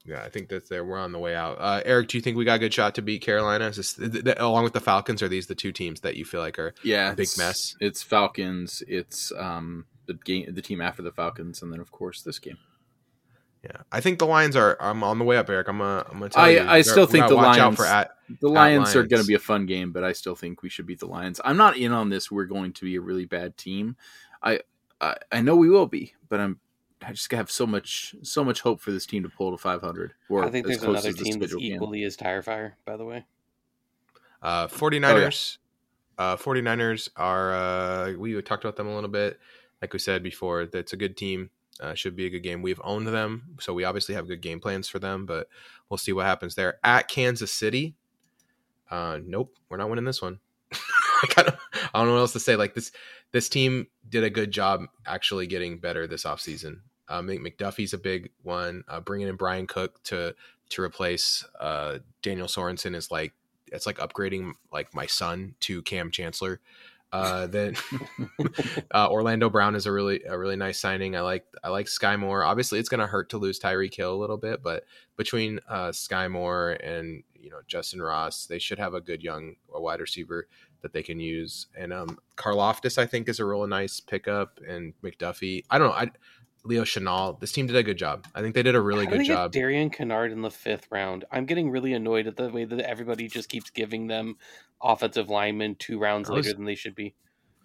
[0.03, 0.83] Yeah, I think that's there.
[0.85, 1.57] We're on the way out.
[1.59, 3.65] Uh, Eric, do you think we got a good shot to beat Carolina?
[3.67, 6.25] Is this, th- th- along with the Falcons, are these the two teams that you
[6.25, 6.73] feel like are?
[6.83, 7.75] Yeah, Big it's- mess.
[7.79, 8.83] It's Falcons.
[8.87, 12.57] It's um the game, the team after the Falcons, and then of course this game.
[13.63, 14.77] Yeah, I think the Lions are.
[14.79, 15.67] I'm on the way up, Eric.
[15.69, 16.05] I'm gonna.
[16.07, 16.59] I'm gonna tell I- you.
[16.59, 18.11] I we still we think gotta the watch out Lions- for at.
[18.41, 20.87] The Lions, are going to be a fun game, but I still think we should
[20.87, 21.39] beat the Lions.
[21.45, 22.31] I'm not in on this.
[22.31, 23.97] We're going to be a really bad team.
[24.41, 24.61] I
[25.01, 26.59] I, I know we will be, but I'm.
[27.01, 30.13] I just have so much so much hope for this team to pull to 500.
[30.29, 31.75] Or I think there's another as the team that's schedule can.
[31.75, 32.77] equally as tire fire.
[32.85, 33.25] By the way.
[34.41, 35.57] Uh, 49ers.
[36.17, 37.53] Uh, 49ers are.
[37.53, 39.39] Uh, we talked about them a little bit.
[39.81, 41.49] Like we said before, that's a good team.
[41.79, 42.61] Uh, should be a good game.
[42.61, 45.25] We've owned them, so we obviously have good game plans for them.
[45.25, 45.49] But
[45.89, 47.95] we'll see what happens there at Kansas City.
[48.89, 50.39] Uh, nope, we're not winning this one.
[50.73, 51.57] I, kind of,
[51.95, 52.55] I don't know what else to say.
[52.55, 52.91] Like this,
[53.31, 56.79] this team did a good job actually getting better this offseason.
[57.07, 58.83] Um, I think McDuffie's a big one.
[58.87, 60.35] Uh, bringing in Bryan Cook to
[60.69, 63.33] to replace uh, Daniel Sorensen is like
[63.71, 66.59] it's like upgrading like my son to Kam Chancellor.
[67.11, 67.75] Uh, then
[68.93, 71.15] uh, Orlando Brown is a really a really nice signing.
[71.15, 72.43] I like I like Skyy Moore.
[72.43, 74.83] Obviously, it's going to hurt to lose Tyreek Hill a little bit, but
[75.15, 79.55] between uh, Skyy Moore and you know Justin Ross, they should have a good young
[79.69, 80.47] wide receiver
[80.85, 81.65] that they can use.
[81.75, 84.59] And um, Karlaftis, I think, is a real nice pickup.
[84.67, 85.95] And McDuffie, I don't know.
[85.95, 86.11] I
[86.63, 87.39] Leo Chenal.
[87.39, 88.27] This team did a good job.
[88.35, 89.51] I think they did a really How good did they get job.
[89.51, 91.25] Darian Kinnard in the fifth round.
[91.31, 94.37] I'm getting really annoyed at the way that everybody just keeps giving them
[94.81, 97.15] offensive linemen two rounds was- later than they should be.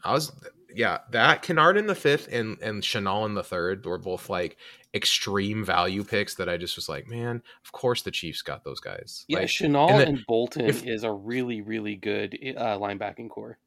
[0.03, 0.33] I was
[0.75, 4.57] yeah, that Kinnard in the fifth and and Chenal in the third were both like
[4.95, 8.81] extreme value picks that I just was like, man, of course the Chiefs got those
[8.81, 9.25] guys.
[9.29, 13.59] Yeah, Like, Chenal and and, Bolton if- is a really, really good uh, linebacking core.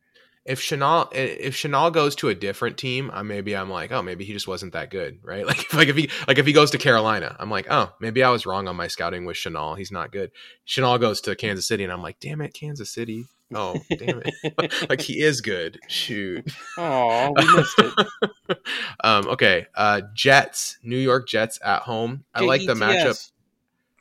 [0.46, 4.26] if Chenal if Chenal goes to a different team, I maybe I'm like, oh, maybe
[4.26, 5.46] he just wasn't that good, right?
[5.48, 8.22] Like if, like if he like if he goes to Carolina, I'm like, oh, maybe
[8.24, 9.78] I was wrong on my scouting with Chenal.
[9.78, 10.32] He's not good.
[10.68, 13.26] Chenal goes to Kansas City, and I'm like, damn it, Kansas City.
[13.56, 14.74] Oh, damn it.
[14.90, 15.80] like he is good.
[15.88, 16.52] Shoot.
[16.78, 18.58] Oh, we missed it.
[19.04, 19.68] um, okay.
[19.76, 22.24] Uh, Jets, New York Jets at home.
[22.34, 23.30] I like the matchup.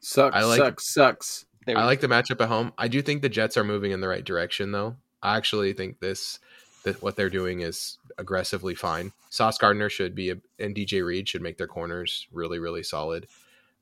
[0.01, 1.45] Sucks, I like- sucks, sucks.
[1.67, 2.73] There I we like the matchup at home.
[2.77, 4.97] I do think the Jets are moving in the right direction, though.
[5.23, 6.41] I actually think this
[6.85, 9.13] that what they're doing is aggressively fine.
[9.31, 13.29] Sauce Gardner should be, and DJ Reed should make their corners really, really solid.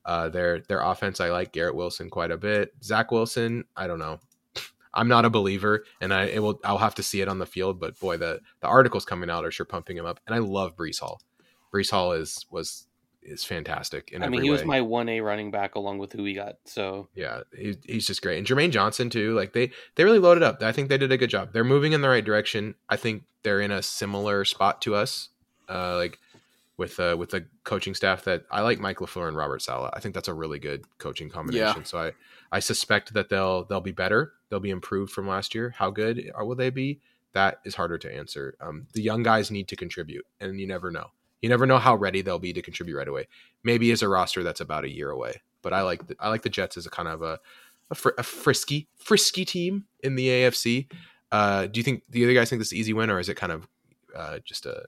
[0.05, 2.73] Uh, their their offense, I like Garrett Wilson quite a bit.
[2.83, 4.19] Zach Wilson, I don't know.
[4.93, 7.45] I'm not a believer, and I it will I'll have to see it on the
[7.45, 7.79] field.
[7.79, 10.75] But boy, the the articles coming out are sure pumping him up, and I love
[10.75, 11.21] Breece Hall.
[11.73, 12.87] Breece Hall is was
[13.23, 16.13] is fantastic in I every mean, he was my one A running back along with
[16.13, 16.55] who we got.
[16.65, 18.37] So Yeah, he, he's just great.
[18.37, 19.35] And Jermaine Johnson too.
[19.35, 20.61] Like they they really loaded up.
[20.63, 21.53] I think they did a good job.
[21.53, 22.75] They're moving in the right direction.
[22.89, 25.29] I think they're in a similar spot to us.
[25.69, 26.19] Uh, like
[26.77, 29.91] with uh with the coaching staff that I like Mike LaFleur and Robert Saleh.
[29.93, 31.81] I think that's a really good coaching combination.
[31.81, 31.83] Yeah.
[31.83, 32.11] So I
[32.51, 34.33] I suspect that they'll they'll be better.
[34.49, 35.73] They'll be improved from last year.
[35.77, 36.99] How good will they be?
[37.33, 38.55] That is harder to answer.
[38.59, 41.07] Um, the young guys need to contribute, and you never know.
[41.41, 43.27] You never know how ready they'll be to contribute right away.
[43.63, 45.41] Maybe as a roster that's about a year away.
[45.61, 47.39] But I like the, I like the Jets as a kind of a
[47.89, 50.91] a, fr- a frisky frisky team in the AFC.
[51.31, 53.29] Uh, do you think the other guys think this is an easy win, or is
[53.29, 53.67] it kind of
[54.15, 54.85] uh, just a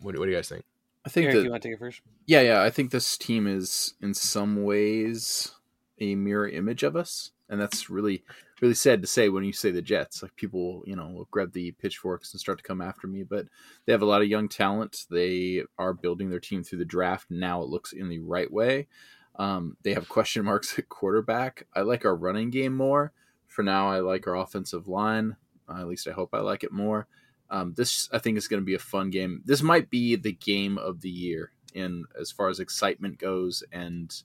[0.00, 0.64] what, what do you guys think?
[1.04, 2.02] I think Eric, that you want to take it first?
[2.26, 2.62] Yeah, yeah.
[2.62, 5.52] I think this team is in some ways
[6.00, 8.24] a mirror image of us, and that's really,
[8.60, 10.22] really sad to say when you say the Jets.
[10.22, 13.46] Like people, you know, will grab the pitchforks and start to come after me, but
[13.84, 15.06] they have a lot of young talent.
[15.10, 17.26] They are building their team through the draft.
[17.30, 18.88] Now it looks in the right way.
[19.36, 21.66] Um, they have question marks at quarterback.
[21.74, 23.12] I like our running game more.
[23.46, 25.36] For now, I like our offensive line.
[25.68, 27.06] Uh, at least I hope I like it more.
[27.50, 29.42] Um, this I think is going to be a fun game.
[29.44, 34.22] This might be the game of the year in as far as excitement goes and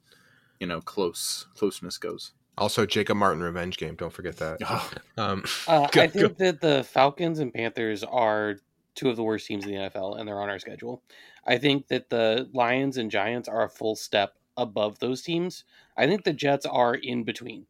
[0.60, 2.34] you know close closeness goes.
[2.58, 3.95] Also, Jacob Martin revenge game.
[3.95, 4.60] Don't forget that.
[5.18, 8.56] Um, Uh, Go- I think that the Falcons and Panthers are
[8.95, 11.01] two of the worst teams in the NFL, and they're on our schedule.
[11.45, 15.64] I think that the Lions and Giants are a full step above those teams.
[15.97, 17.66] I think the Jets are in between.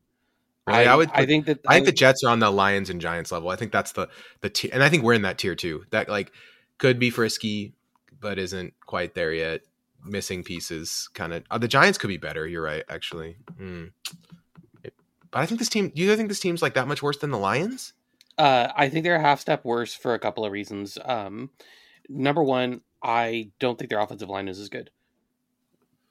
[0.68, 0.88] Really?
[0.88, 1.60] I would I think that.
[1.68, 3.50] I think the Jets are on the Lions and Giants level.
[3.50, 4.08] I think that's the
[4.42, 5.86] the tier, and I think we're in that tier too.
[5.92, 6.32] That like
[6.80, 7.74] could be frisky,
[8.20, 9.62] but isn't quite there yet.
[10.06, 11.43] Missing pieces, kind of.
[11.49, 12.47] Uh, the Giants could be better.
[12.47, 13.38] You're right, actually.
[14.84, 14.93] It-
[15.32, 15.91] But I think this team.
[15.95, 17.93] Do you think this team's like that much worse than the Lions?
[18.38, 20.97] Uh, I think they're a half step worse for a couple of reasons.
[21.03, 21.49] Um,
[22.10, 24.89] number one, I don't think their offensive line is as good.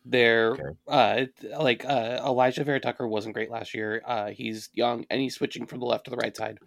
[0.07, 0.63] They're Okay.
[0.87, 1.25] uh,
[1.63, 4.03] like uh, Alijah Vera-Tucker wasn't great last year.
[4.05, 6.59] Uh, he's young and he's switching from the left to the right side.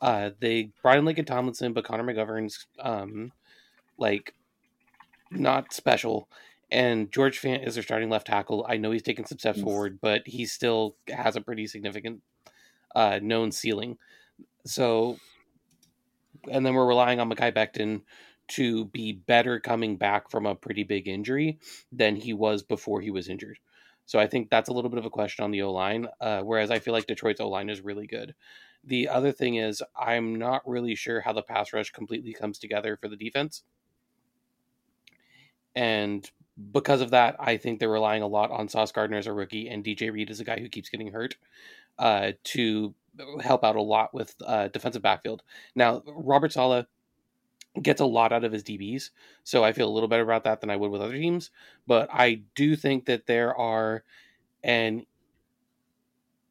[0.00, 3.32] Uh, they brought in Laken Tomlinson, but Connor McGovern's um,
[3.98, 4.34] like
[5.30, 6.28] not special.
[6.70, 8.66] And George Fant is their starting left tackle.
[8.68, 9.64] I know he's taken some steps Oof.
[9.64, 12.22] forward, but he still has a pretty significant
[12.94, 13.96] uh, known ceiling.
[14.66, 15.16] So,
[16.50, 18.02] and then we're relying on Mekhi Becton
[18.48, 21.58] to be better coming back from a pretty big injury
[21.92, 23.58] than he was before he was injured.
[24.06, 26.06] So I think that's a little bit of a question on the O line.
[26.20, 28.34] Uh, whereas I feel like Detroit's O line is really good.
[28.84, 32.96] The other thing is I'm not really sure how the pass rush completely comes together
[32.96, 33.64] for the defense.
[35.74, 36.28] And
[36.72, 39.68] because of that, I think they're relying a lot on Sauce Gardner as a rookie
[39.68, 41.36] and DJ Reed as a guy who keeps getting hurt
[41.98, 42.94] uh, to
[43.40, 45.42] help out a lot with uh, defensive backfield.
[45.74, 46.86] Now, Robert Saleh
[47.80, 49.10] gets a lot out of his DBs,
[49.44, 51.50] so I feel a little better about that than I would with other teams.
[51.86, 54.04] But I do think that there are,
[54.62, 55.06] and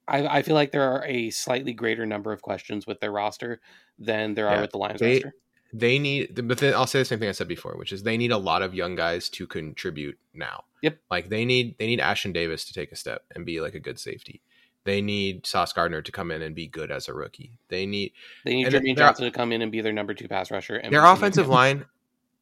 [0.08, 3.60] I, I feel like there are a slightly greater number of questions with their roster
[4.00, 5.34] than there are with the Lions they- roster.
[5.74, 8.18] They need, but then I'll say the same thing I said before, which is they
[8.18, 10.64] need a lot of young guys to contribute now.
[10.82, 11.00] Yep.
[11.12, 13.80] Like they need they need Ashtyn Davis to take a step and be like a
[13.80, 14.42] good safety.
[14.86, 17.60] They need Sauce Gardner to come in and be good as a rookie.
[17.68, 18.14] They need
[18.46, 20.78] They need Jermaine Johnson to come in and be their number two pass rusher.
[20.78, 21.86] And their offensive line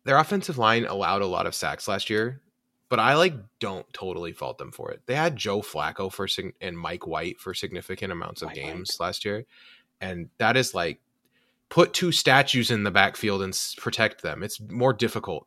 [0.06, 2.42] their offensive line allowed a lot of sacks last year
[2.88, 6.28] but i like don't totally fault them for it they had joe flacco for
[6.62, 9.46] and mike white for significant amounts of games last year
[10.00, 11.02] and that is like
[11.76, 14.44] put two statues in the backfield and protect them.
[14.44, 15.46] It's more difficult.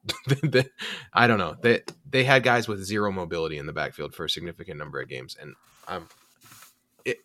[1.14, 1.56] I don't know.
[1.62, 5.08] They they had guys with zero mobility in the backfield for a significant number of
[5.08, 5.54] games, and
[5.88, 6.06] um,
[7.06, 7.20] it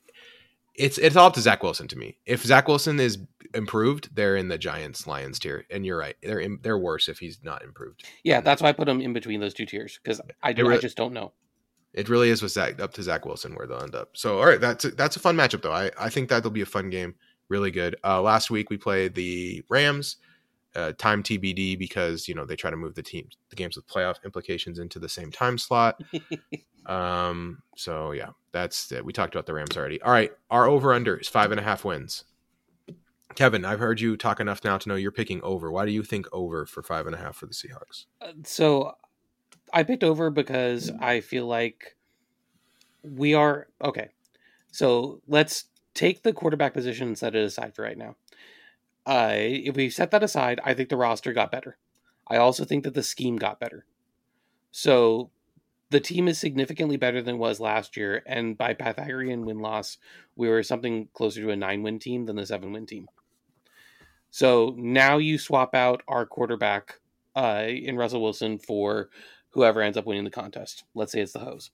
[0.74, 2.18] it's it's all up to Zach Wilson to me.
[2.26, 3.20] If Zach Wilson is
[3.54, 6.16] improved, they're in the Giants Lions tier, and you're right.
[6.24, 8.06] They're in, they're worse if he's not improved.
[8.24, 10.76] Yeah, that's why I put them in between those two tiers because I, do, It
[10.76, 11.34] I just don't know.
[11.92, 14.12] It really is with Zach up to Zach Wilson where they'll end up.
[14.14, 15.74] So all right, that's a, that's a fun matchup though.
[15.74, 17.16] I I think that'll be a fun game.
[17.54, 17.96] Really good.
[18.04, 20.18] Uh, last week we played the Rams.
[20.76, 23.86] Uh, time TBD because you know they try to move the teams, the games with
[23.86, 26.02] playoff implications into the same time slot.
[26.88, 27.62] um.
[27.78, 29.06] So yeah, that's it.
[29.06, 30.02] We talked about the Rams already.
[30.02, 32.24] All right, our over under is five and a half wins.
[33.36, 35.72] Kevin, I've heard you talk enough now to know you're picking over.
[35.72, 38.06] Why do you think over for five and a half for the Seahawks?
[38.20, 38.94] Uh, So
[39.72, 41.98] I picked over because I feel like
[43.04, 44.10] we are okay.
[44.72, 48.16] So let's take the quarterback position and set it aside for right now.
[49.06, 51.78] Uh, if we set that aside, I think the roster got better.
[52.28, 53.86] I also think that the scheme got better.
[54.72, 55.30] So
[55.90, 59.98] the team is significantly better than it was last year, and by Pythagorean win loss,
[60.36, 63.08] we were something closer to a nine win team than the seven win team.
[64.32, 67.00] So now you swap out our quarterback
[67.36, 69.10] uh, in Russell Wilson for
[69.50, 70.86] whoever ends up winning the contest.
[70.96, 71.70] Let's say it's the hose.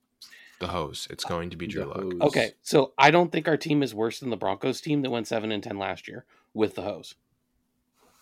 [0.60, 1.08] The hose.
[1.10, 2.22] It's going to be Drew The Luck.
[2.22, 5.28] Okay, so I don't think our team is worse than the Broncos team that went
[5.28, 7.16] seven and ten last year with the hose.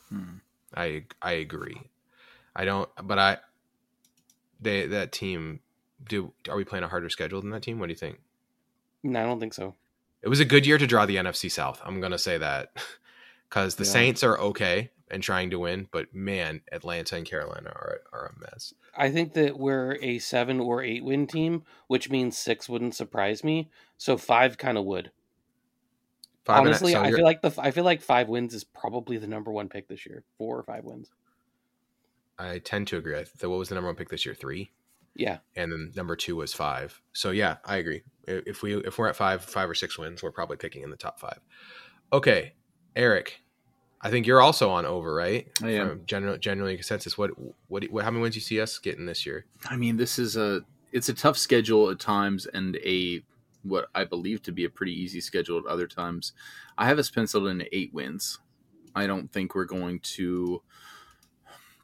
[0.09, 0.37] Hmm.
[0.75, 1.81] I I agree.
[2.55, 3.37] I don't, but I
[4.59, 5.61] they that team.
[6.07, 7.79] Do are we playing a harder schedule than that team?
[7.79, 8.19] What do you think?
[9.03, 9.73] No, I don't think so.
[10.21, 11.81] It was a good year to draw the NFC South.
[11.83, 12.71] I'm gonna say that
[13.49, 13.91] because the Yeah.
[13.91, 18.39] Saints are okay and trying to win, but man, Atlanta and Carolina are are a
[18.39, 18.73] mess.
[18.97, 23.43] I think that we're a seven or eight win team, which means six wouldn't surprise
[23.43, 23.69] me.
[23.97, 25.11] So five kind of would.
[26.45, 29.27] Five Honestly, so I feel like the I feel like five wins is probably the
[29.27, 30.23] number one pick this year.
[30.37, 31.11] Four or five wins.
[32.39, 33.15] I tend to agree.
[33.15, 34.33] Th- what was the number one pick this year?
[34.33, 34.71] Three,
[35.13, 37.01] Yeah, and then number two was five.
[37.13, 38.03] So yeah, I agree.
[38.27, 40.97] If we if we're at five, five or six wins, we're probably picking in the
[40.97, 41.39] top five.
[42.13, 42.53] Okay,
[42.95, 43.41] Eric,
[44.01, 45.47] I think you're also on over, right?
[45.63, 45.89] I am.
[45.89, 47.17] From General generally consensus.
[47.17, 47.31] What
[47.67, 48.03] what what?
[48.03, 49.45] How many wins do you see us getting this year?
[49.65, 53.23] I mean, this is a it's a tough schedule at times, and a
[53.63, 56.33] what I believe to be a pretty easy schedule at other times.
[56.77, 58.39] I have us penciled in eight wins.
[58.95, 60.61] I don't think we're going to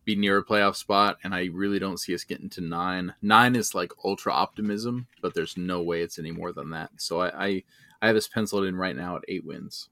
[0.05, 3.13] be near a playoff spot, and I really don't see us getting to nine.
[3.21, 6.91] Nine is like ultra optimism, but there's no way it's any more than that.
[6.97, 7.63] So I I,
[8.01, 9.89] I have us penciled in right now at eight wins.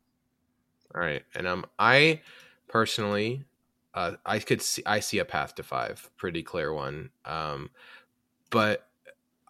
[0.93, 2.21] All right, and um, I
[2.67, 3.43] personally,
[3.93, 7.11] uh, I could see I see a path to five, pretty clear one.
[7.25, 7.69] Um,
[8.49, 8.87] but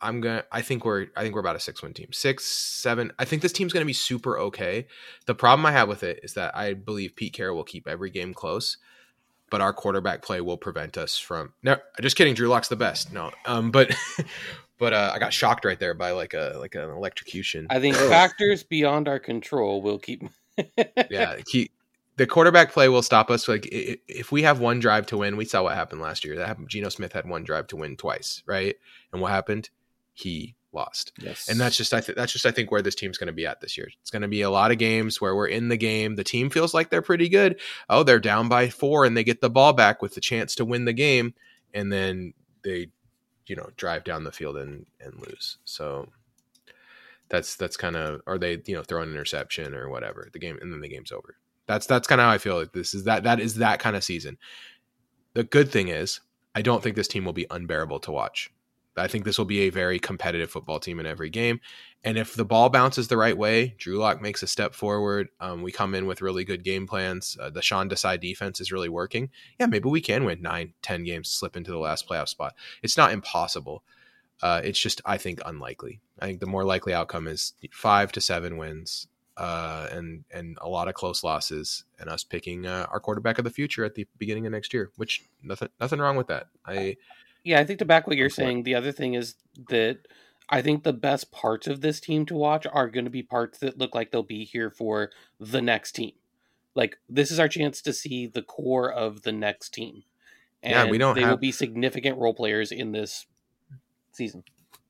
[0.02, 0.44] I'm gonna.
[0.52, 1.08] I think we're.
[1.16, 3.12] I think we're about a six win team, six, seven.
[3.20, 4.88] I think this team's gonna be super okay.
[5.26, 8.10] The problem I have with it is that I believe Pete Carroll will keep every
[8.10, 8.78] game close,
[9.50, 11.54] but our quarterback play will prevent us from.
[11.64, 12.34] No, just kidding.
[12.36, 13.12] Drew Lock's the best.
[13.14, 13.96] No, um, but.
[14.78, 17.68] But uh, I got shocked right there by like a like an electrocution.
[17.70, 18.10] I think Oh.
[18.10, 20.24] factors beyond our control will keep.
[21.10, 21.72] Yeah, he,
[22.18, 23.48] the quarterback play will stop us.
[23.48, 26.36] Like if we have one drive to win, we saw what happened last year.
[26.36, 26.70] That happened.
[26.70, 28.76] Geno Smith had one drive to win twice, right?
[29.12, 29.70] And what happened?
[30.14, 31.14] He lost.
[31.20, 33.34] Yes, And that's just I th- that's just I think where this team's going to
[33.34, 33.90] be at this year.
[34.02, 36.16] It's going to be a lot of games where we're in the game.
[36.16, 37.60] The team feels like they're pretty good.
[37.90, 40.66] Oh, they're down by four and they get the ball back with the chance to
[40.66, 41.34] win the game,
[41.74, 42.34] and then
[42.64, 42.88] they,
[43.48, 45.58] you know, drive down the field and and lose.
[45.66, 46.08] So
[47.32, 50.60] that's that's kind of or they you know throw an interception or whatever the game
[50.62, 51.38] and then the game's over.
[51.66, 52.58] That's that's kind of how I feel.
[52.58, 54.38] Like this is that that is that kind of season.
[55.34, 56.20] The good thing is
[56.54, 58.52] I don't think this team will be unbearable to watch.
[58.98, 61.62] I think this will be a very competitive football team in every game.
[62.04, 65.30] And if the ball bounces the right way, Drew Lock makes a step forward.
[65.40, 67.38] Um, we come in with really good game plans.
[67.40, 69.30] Uh, the Sean Desai defense is really working.
[69.58, 72.54] Yeah, maybe we can win nine, ten games, slip into the last playoff spot.
[72.84, 73.84] It's not impossible.
[74.42, 76.02] Uh, it's just, I think, unlikely.
[76.20, 80.70] I think the more likely outcome is five to seven wins, uh, and and a
[80.70, 84.08] lot of close losses, and us picking uh, our quarterback of the future at the
[84.18, 84.92] beginning of next year.
[84.96, 86.48] Which nothing nothing wrong with that.
[86.66, 86.98] I
[87.44, 88.46] Yeah, I think to back what you're for it.
[88.46, 89.36] saying, the other thing is
[89.70, 90.00] that
[90.50, 93.60] I think the best parts of this team to watch are going to be parts
[93.60, 96.12] that look like they'll be here for the next team.
[96.76, 100.04] Like this is our chance to see the core of the next team.
[100.62, 103.26] And Yeah, we don't they will be significant role players in this
[104.12, 104.44] season.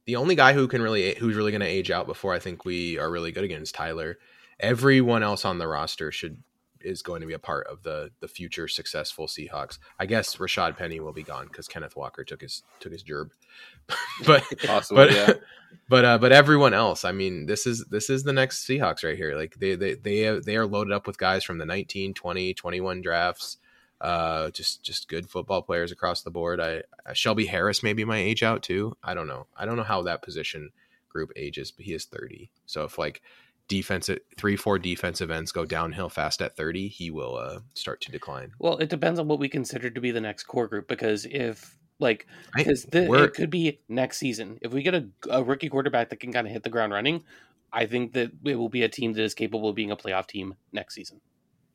[0.05, 2.65] the only guy who can really who's really going to age out before I think
[2.65, 4.17] we are really good against Tyler.
[4.59, 6.43] Everyone else on the roster should
[6.84, 9.78] is going to be a part of the the future successful Seahawks.
[9.99, 13.30] I guess Rashad Penny will be gone because Kenneth Walker took his took his gerb.
[14.26, 15.34] but Possibly, but yeah.
[15.89, 19.17] but uh, but everyone else, I mean, this is this is the next Seahawks right
[19.17, 19.36] here.
[19.36, 23.01] Like they they they they are loaded up with guys from the 19, 20, 21
[23.01, 23.57] drafts.
[24.02, 26.60] Uh, just just good football players across the board.
[26.60, 28.97] I uh, Shelby Harris maybe my age out too.
[29.04, 29.45] I don't know.
[29.56, 30.72] I don't know how that position
[31.08, 32.49] group ages, but he is 30.
[32.66, 33.22] So if like
[33.68, 38.12] defensive three four defensive ends go downhill fast at 30, he will uh start to
[38.12, 38.54] decline.
[38.58, 41.78] Well, it depends on what we consider to be the next core group because if
[41.99, 42.26] like
[42.56, 44.58] because it could be next season.
[44.62, 47.24] If we get a, a rookie quarterback that can kind of hit the ground running,
[47.72, 50.28] I think that it will be a team that is capable of being a playoff
[50.28, 51.22] team next season.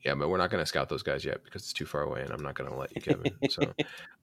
[0.05, 2.21] Yeah, but we're not going to scout those guys yet because it's too far away,
[2.21, 3.33] and I'm not going to let you, Kevin.
[3.49, 3.73] So,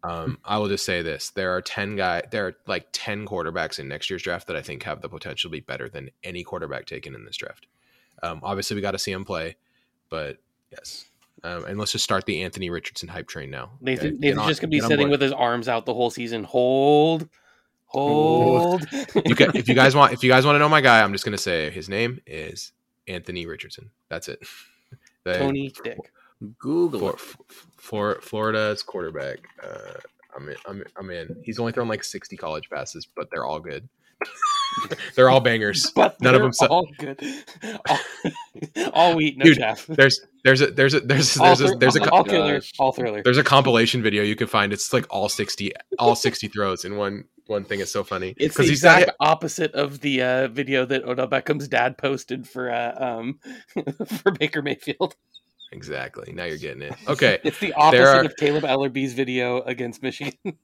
[0.02, 3.78] um, I will just say this: there are ten guy, there are like ten quarterbacks
[3.78, 6.44] in next year's draft that I think have the potential to be better than any
[6.44, 7.66] quarterback taken in this draft.
[8.22, 9.56] Um, obviously, we got to see him play,
[10.08, 10.38] but
[10.70, 11.06] yes,
[11.42, 13.72] um, and let's just start the Anthony Richardson hype train now.
[13.80, 14.16] Nathan, okay?
[14.18, 16.44] Nathan's on- just gonna be sitting with his arms out the whole season.
[16.44, 17.28] Hold,
[17.86, 18.86] hold.
[19.26, 21.12] you can, if you guys want, if you guys want to know my guy, I'm
[21.12, 22.72] just going to say his name is
[23.06, 23.90] Anthony Richardson.
[24.08, 24.42] That's it.
[25.24, 25.98] The- Tony Dick.
[26.58, 27.36] Google for,
[27.76, 29.38] for Florida's quarterback.
[29.62, 29.94] Uh,
[30.36, 31.36] I'm in, I'm, I'm in.
[31.44, 33.88] He's only thrown like 60 college passes, but they're all good.
[35.14, 35.90] they're all bangers.
[35.94, 37.20] But None of they're them su- all good.
[37.88, 37.98] All,
[38.92, 39.86] all wheat, no Dude, chaff.
[39.86, 42.72] There's there's a there's a there's All, there's a, there's a all, co- thriller, Gosh.
[42.78, 43.22] all thriller.
[43.22, 44.72] there's a compilation video you can find.
[44.72, 47.80] It's like all 60 all 60 throws in one one thing.
[47.80, 51.28] is so funny It's the he's not exact opposite of the uh, video that Odell
[51.28, 53.38] Beckham's dad posted for uh, um
[54.22, 55.14] for Baker Mayfield.
[55.72, 56.32] exactly.
[56.32, 56.94] Now you're getting it.
[57.08, 57.38] Okay.
[57.44, 60.34] It's the opposite are- of Caleb Ellerby's video against Michigan.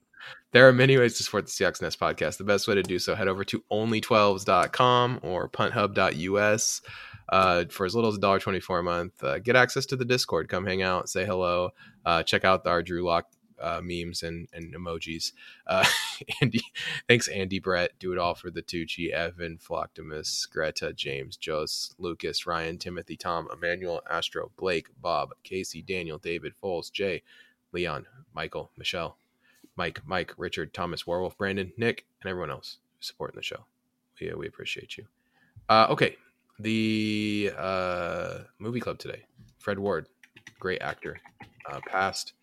[0.51, 2.37] There are many ways to support the Seahawks Nest podcast.
[2.37, 6.81] The best way to do so, head over to only12s.com or punthub.us.
[7.29, 10.47] Uh, for as little as $1.24 a month, uh, get access to the Discord.
[10.47, 11.69] Come hang out, say hello,
[12.05, 13.25] uh, check out our Drew Lock
[13.61, 15.31] uh, memes and, and emojis.
[15.67, 15.85] Uh,
[16.41, 16.61] Andy,
[17.07, 17.91] thanks, Andy Brett.
[17.99, 23.47] Do it all for the Tucci, Evan, Flocktimus, Greta, James, Jos, Lucas, Ryan, Timothy, Tom,
[23.53, 27.23] Emmanuel, Astro, Blake, Bob, Casey, Daniel, David, Foles, Jay,
[27.71, 29.17] Leon, Michael, Michelle.
[29.75, 33.65] Mike, Mike, Richard, Thomas, Werewolf, Brandon, Nick, and everyone else supporting the show.
[34.19, 35.05] We, we appreciate you.
[35.69, 36.17] Uh, okay,
[36.59, 39.23] the uh, movie club today.
[39.59, 40.07] Fred Ward,
[40.59, 41.19] great actor,
[41.69, 42.33] uh, passed.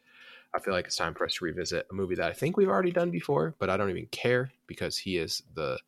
[0.55, 2.69] I feel like it's time for us to revisit a movie that I think we've
[2.69, 5.79] already done before, but I don't even care because he is the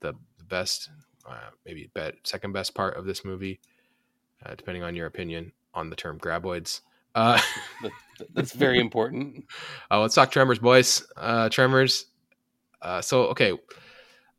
[0.00, 0.90] the, the best,
[1.28, 3.60] uh, maybe bet, second best part of this movie,
[4.44, 6.80] uh, depending on your opinion on the term graboids.
[7.14, 7.40] Uh,
[8.34, 9.44] That's very important.
[9.90, 11.06] Uh, let's talk Tremors, boys.
[11.16, 12.06] Uh, Tremors.
[12.80, 13.52] Uh, so okay,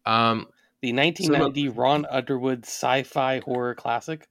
[0.06, 0.48] um,
[0.82, 4.28] The 1990 Ron Underwood sci-fi horror classic.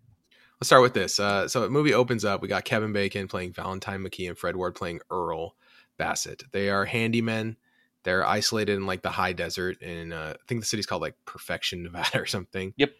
[0.63, 1.19] Let's start with this.
[1.19, 2.41] Uh, so the movie opens up.
[2.41, 5.57] We got Kevin Bacon playing Valentine McKee and Fred Ward playing Earl
[5.97, 6.45] Bassett.
[6.53, 7.57] They are handymen.
[8.05, 11.17] They're isolated in like the high desert and uh, I think the city's called like
[11.25, 12.75] Perfection, Nevada or something.
[12.77, 12.93] Yep.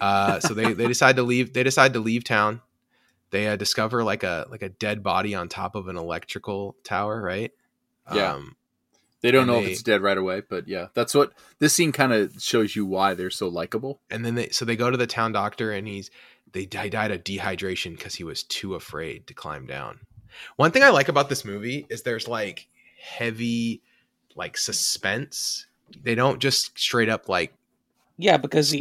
[0.00, 1.52] Uh, so they they decide to leave.
[1.52, 2.60] They decide to leave town.
[3.30, 7.20] They uh, discover like a like a dead body on top of an electrical tower,
[7.20, 7.50] right?
[8.14, 8.34] Yeah.
[8.34, 8.54] Um,
[9.20, 11.90] They don't know they- if it's dead right away, but yeah, that's what this scene
[11.90, 14.00] kind of shows you why they're so likable.
[14.10, 16.08] and then they so they go to the town doctor and he's
[16.52, 20.00] they he died of dehydration because he was too afraid to climb down
[20.56, 22.68] one thing i like about this movie is there's like
[23.00, 23.82] heavy
[24.36, 25.66] like suspense
[26.02, 27.54] they don't just straight up like
[28.16, 28.78] Yeah, because the,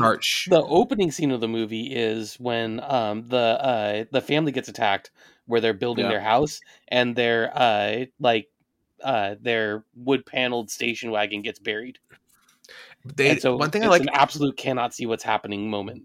[0.48, 5.12] the opening scene of the movie is when um the uh the family gets attacked
[5.46, 6.12] where they're building Yeah.
[6.12, 8.48] their house and their uh like
[9.04, 12.00] uh their wood paneled station wagon gets buried.
[13.16, 16.04] they and so one thing i like an absolute cannot see what's happening moment.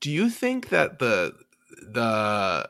[0.00, 1.34] Do you think that the
[1.82, 2.68] the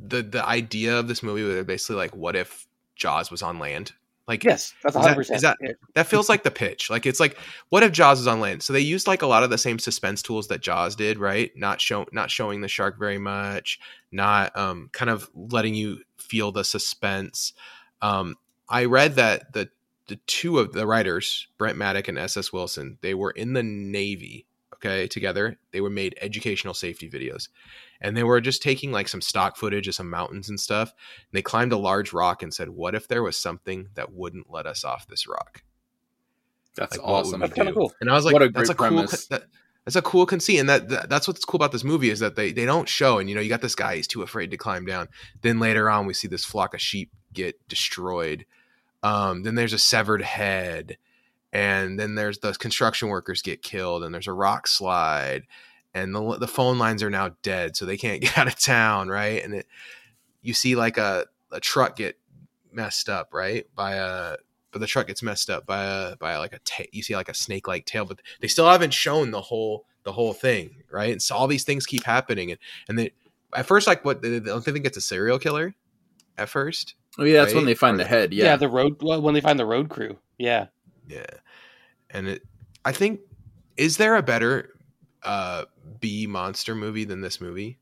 [0.00, 2.66] the the idea of this movie was basically like what if
[2.96, 3.92] jaws was on land
[4.26, 5.36] like Yes, that's hundred that- percent.
[5.36, 5.58] is that-
[5.94, 6.88] that feels like the pitch.
[6.88, 7.36] Like it's like,
[7.68, 8.62] what if Jaws is on land?
[8.62, 11.54] So they used like a lot of the same suspense tools that Jaws did, right?
[11.54, 13.78] Not show, not showing the shark very much,
[14.10, 17.52] not um, kind of letting you feel the suspense.
[18.00, 19.68] Um, I read that the
[20.06, 22.50] the two of the writers, Brent Maddock and S.S.
[22.50, 24.46] Wilson, they were in the Navy.
[24.84, 27.48] Okay, together they were made educational safety videos,
[28.00, 30.90] and they were just taking like some stock footage of some mountains and stuff.
[30.90, 34.50] And they climbed a large rock and said, "What if there was something that wouldn't
[34.50, 35.62] let us off this rock?"
[36.76, 37.40] That's Like, awesome.
[37.40, 37.94] That's kinda cool.
[38.00, 39.26] And I was like, What a "That's a great cool." premise.
[39.28, 39.44] That,
[39.84, 42.36] that's a cool conceit, and that, that that's what's cool about this movie is that
[42.36, 43.18] they they don't show.
[43.18, 45.08] And you know, you got this guy; he's too afraid to climb down.
[45.42, 48.46] Then later on, we see this flock of sheep get destroyed.
[49.02, 50.96] Um, then there's a severed head,
[51.54, 55.44] and then there's the construction workers get killed, and there's a rock slide,
[55.94, 59.08] and the the phone lines are now dead, so they can't get out of town,
[59.08, 59.42] right?
[59.42, 59.66] And it,
[60.42, 62.18] you see like a a truck get
[62.72, 63.66] messed up, right?
[63.74, 64.36] By a
[64.72, 67.28] but the truck gets messed up by a by like a ta- you see like
[67.28, 71.12] a snake like tail, but they still haven't shown the whole the whole thing, right?
[71.12, 73.12] And so all these things keep happening, and and they
[73.54, 75.72] at first like what they don't think it's a serial killer
[76.36, 76.96] at first.
[77.16, 78.34] Oh yeah, that's when they find Or- the head.
[78.34, 78.46] Yeah.
[78.46, 80.18] Yeah, the road well, when they find the road crew.
[80.36, 80.66] Yeah.
[81.06, 81.26] Yeah,
[82.14, 82.42] and it
[82.84, 83.20] I think
[83.76, 84.70] is there a better
[85.22, 85.64] uh
[86.00, 87.78] B monster movie than this movie?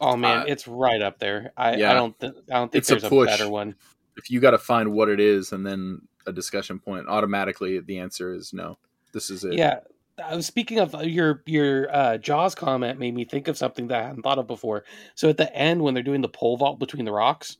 [0.00, 1.52] Oh man, Uh, it's right up there.
[1.56, 1.90] I, yeah.
[1.90, 3.28] I don't th- I don't think It's a there's a, push.
[3.28, 3.74] better one.
[4.16, 7.98] if you got to find what it is and then a discussion point, automatically the
[7.98, 8.78] answer is no.
[9.12, 9.54] This is it.
[9.54, 9.80] Yeah.
[10.22, 13.88] I was speaking of uh, your your uh, Jaws comment made me think of something
[13.88, 14.84] that I hadn't thought of before.
[15.14, 17.56] So at the end when they're doing the pole vault between the rocks,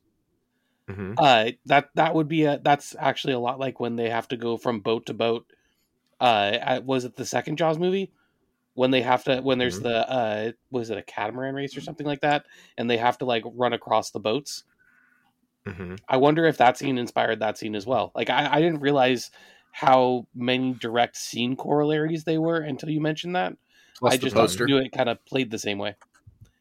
[0.88, 4.28] hmm uh, that that would be a that's actually a lot like when they have
[4.28, 5.46] to go from boat to boat.
[6.22, 8.12] Uh, was it the second Jaws movie?
[8.74, 9.82] When they have to when there's Mhm.
[9.82, 12.46] the uh was it a catamaran race or something like that,
[12.78, 14.64] and they have to like run across the boats.
[15.66, 18.12] hmm I wonder if that scene inspired that scene as well.
[18.14, 19.30] Like I, I didn't realize
[19.72, 23.56] how many direct scene corollaries they were until you mentioned that.
[23.98, 24.66] Plus I just poster.
[24.66, 25.96] knew it kind of played the same way.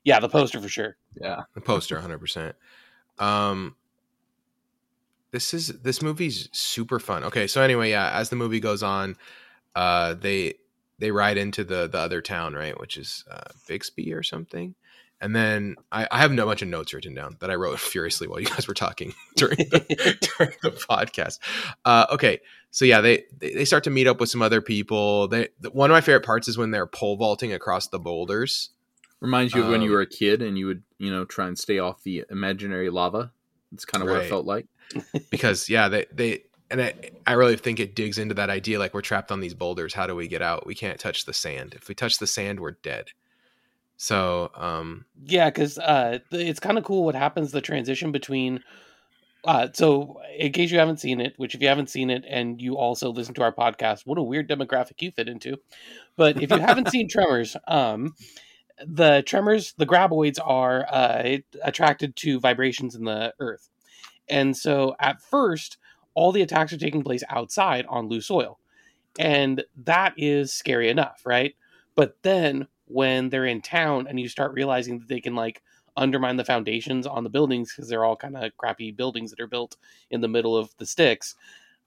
[0.03, 0.97] Yeah, the poster for sure.
[1.15, 1.41] Yeah.
[1.55, 2.55] The poster, hundred percent.
[3.19, 3.75] Um,
[5.31, 7.23] this is this movie's super fun.
[7.23, 9.15] Okay, so anyway, yeah, as the movie goes on,
[9.75, 10.55] uh, they
[10.99, 14.75] they ride into the the other town, right, which is uh, Bixby or something.
[15.23, 18.27] And then I, I have no bunch of notes written down that I wrote furiously
[18.27, 21.37] while you guys were talking during the, during the podcast.
[21.85, 22.39] Uh, okay,
[22.71, 25.27] so yeah, they, they they start to meet up with some other people.
[25.27, 28.71] They one of my favorite parts is when they're pole vaulting across the boulders.
[29.19, 31.45] Reminds you of when you Um, were a kid and you would, you know, try
[31.47, 33.31] and stay off the imaginary lava.
[33.71, 34.65] It's kind of what it felt like.
[35.29, 36.93] because yeah they they and I,
[37.27, 40.07] I really think it digs into that idea like we're trapped on these boulders how
[40.07, 42.71] do we get out we can't touch the sand if we touch the sand we're
[42.71, 43.07] dead
[44.01, 48.63] so um Yeah, because uh, it's kind of cool what happens the transition between.
[49.45, 52.59] Uh, so, in case you haven't seen it, which if you haven't seen it and
[52.59, 55.55] you also listen to our podcast, what a weird demographic you fit into.
[56.15, 58.15] But if you haven't seen Tremors, um,
[58.83, 63.69] the Tremors, the graboids are uh, attracted to vibrations in the earth,
[64.27, 65.77] and so at first,
[66.13, 68.59] all the attacks are taking place outside on loose soil,
[69.19, 71.55] and that is scary enough, right?
[71.95, 75.61] But then when they're in town and you start realizing that they can like
[75.97, 79.47] undermine the foundations on the buildings because they're all kind of crappy buildings that are
[79.47, 79.77] built
[80.09, 81.35] in the middle of the sticks,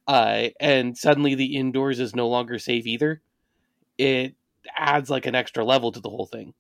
[0.06, 3.22] uh, and suddenly the indoors is no longer safe either,
[3.98, 4.34] it
[4.76, 6.54] adds like an extra level to the whole thing.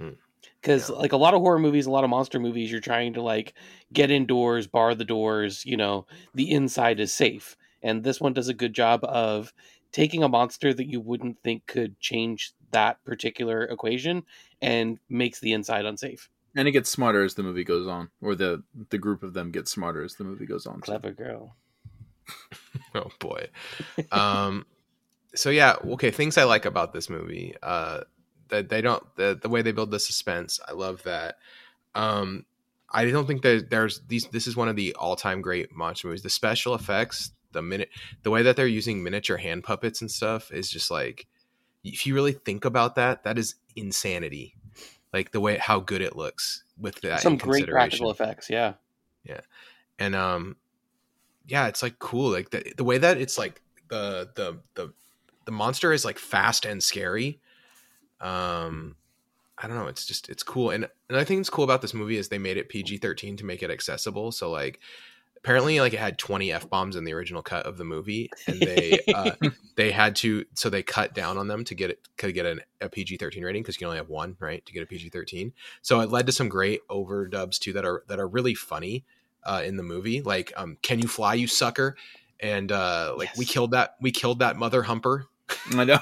[0.00, 0.16] Mm.
[0.60, 0.96] Because Yeah.
[0.96, 3.54] like a lot of horror movies, a lot of monster movies, you're trying to like
[3.92, 5.64] get indoors, bar the doors.
[5.64, 9.52] You know, the inside is safe, and this one does a good job of
[9.92, 14.22] taking a monster that you wouldn't think could change that particular equation
[14.60, 16.28] and makes the inside unsafe.
[16.54, 19.50] And it gets smarter as the movie goes on, or the the group of them
[19.50, 20.80] gets smarter as the movie goes on.
[20.80, 21.56] Clever girl.
[22.94, 23.48] oh boy
[24.12, 24.66] um
[25.34, 28.00] so yeah okay things i like about this movie uh
[28.48, 31.36] that they don't the, the way they build the suspense i love that
[31.94, 32.44] um
[32.90, 36.22] i don't think that there's these this is one of the all-time great monster movies
[36.22, 37.88] the special effects the minute
[38.22, 41.26] the way that they're using miniature hand puppets and stuff is just like
[41.84, 44.54] if you really think about that that is insanity
[45.12, 48.50] like the way how good it looks with that Some great practical effects.
[48.50, 48.74] Yeah.
[49.24, 49.40] Yeah.
[49.98, 50.56] And um
[51.46, 54.92] yeah it's like cool like the, the way that it's like the the the
[55.46, 57.40] the monster is like fast and scary
[58.20, 58.96] um
[59.58, 62.16] i don't know it's just it's cool and another thing that's cool about this movie
[62.16, 64.80] is they made it pg-13 to make it accessible so like
[65.36, 68.98] apparently like it had 20 f-bombs in the original cut of the movie and they
[69.14, 69.30] uh
[69.76, 72.60] they had to so they cut down on them to get it to get an,
[72.80, 76.00] a pg-13 rating because you can only have one right to get a pg-13 so
[76.00, 79.04] it led to some great overdubs too that are that are really funny
[79.48, 81.96] uh, in the movie, like um, "Can you fly, you sucker?"
[82.40, 85.26] and uh, like we killed that we killed that mother humper.
[85.72, 85.98] I know.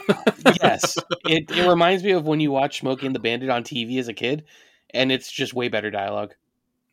[0.62, 0.96] yes.
[1.24, 4.08] It, it reminds me of when you watch Smokey and the Bandit on TV as
[4.08, 4.44] a kid,
[4.90, 6.34] and it's just way better dialogue.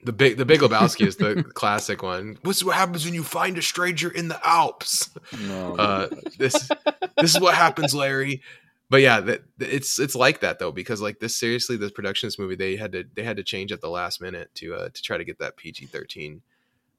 [0.03, 2.37] The big the Big Lebowski is the classic one.
[2.41, 5.09] What's what happens when you find a stranger in the Alps?
[5.47, 5.75] no.
[5.75, 6.69] Uh, this
[7.17, 8.41] this is what happens, Larry.
[8.89, 12.37] But yeah, that it's it's like that though because like this seriously, this production this
[12.37, 15.01] movie they had to they had to change at the last minute to uh, to
[15.01, 16.41] try to get that PG thirteen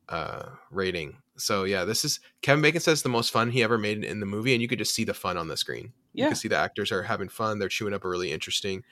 [0.08, 1.16] uh, rating.
[1.36, 4.26] So yeah, this is Kevin Bacon says the most fun he ever made in the
[4.26, 5.92] movie, and you could just see the fun on the screen.
[6.14, 6.28] You Yeah.
[6.28, 7.58] can see the actors are having fun.
[7.58, 8.84] They're chewing up a really interesting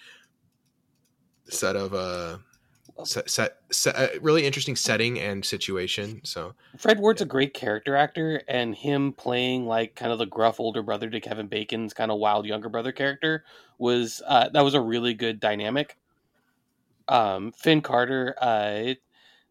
[1.48, 2.38] set of uh
[3.04, 6.20] set, set, set a really interesting setting and situation.
[6.24, 10.58] So Fred Ward's a great character actor, and him playing like kind of the gruff
[10.60, 13.44] older brother to Kevin Bacon's kind of wild younger brother character
[13.78, 15.96] was uh, that was a really good dynamic.
[17.08, 18.94] Um, Finn Carter, uh,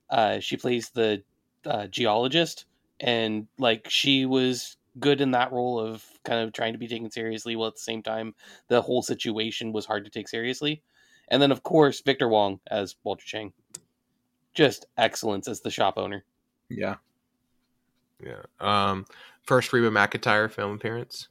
[0.10, 1.24] uh, she plays the
[1.66, 2.66] uh, geologist,
[3.00, 7.10] and like she was good in that role of kind of trying to be taken
[7.10, 8.36] seriously, while at the same time
[8.68, 10.82] the whole situation was hard to take seriously.
[11.30, 13.54] And then of course Victor Wong as Walter Chang,
[14.54, 16.26] just excellence as the shop owner.
[16.70, 16.96] Yeah.
[18.24, 18.42] yeah.
[18.60, 19.06] Um,
[19.44, 21.28] first Reba McEntire film appearance.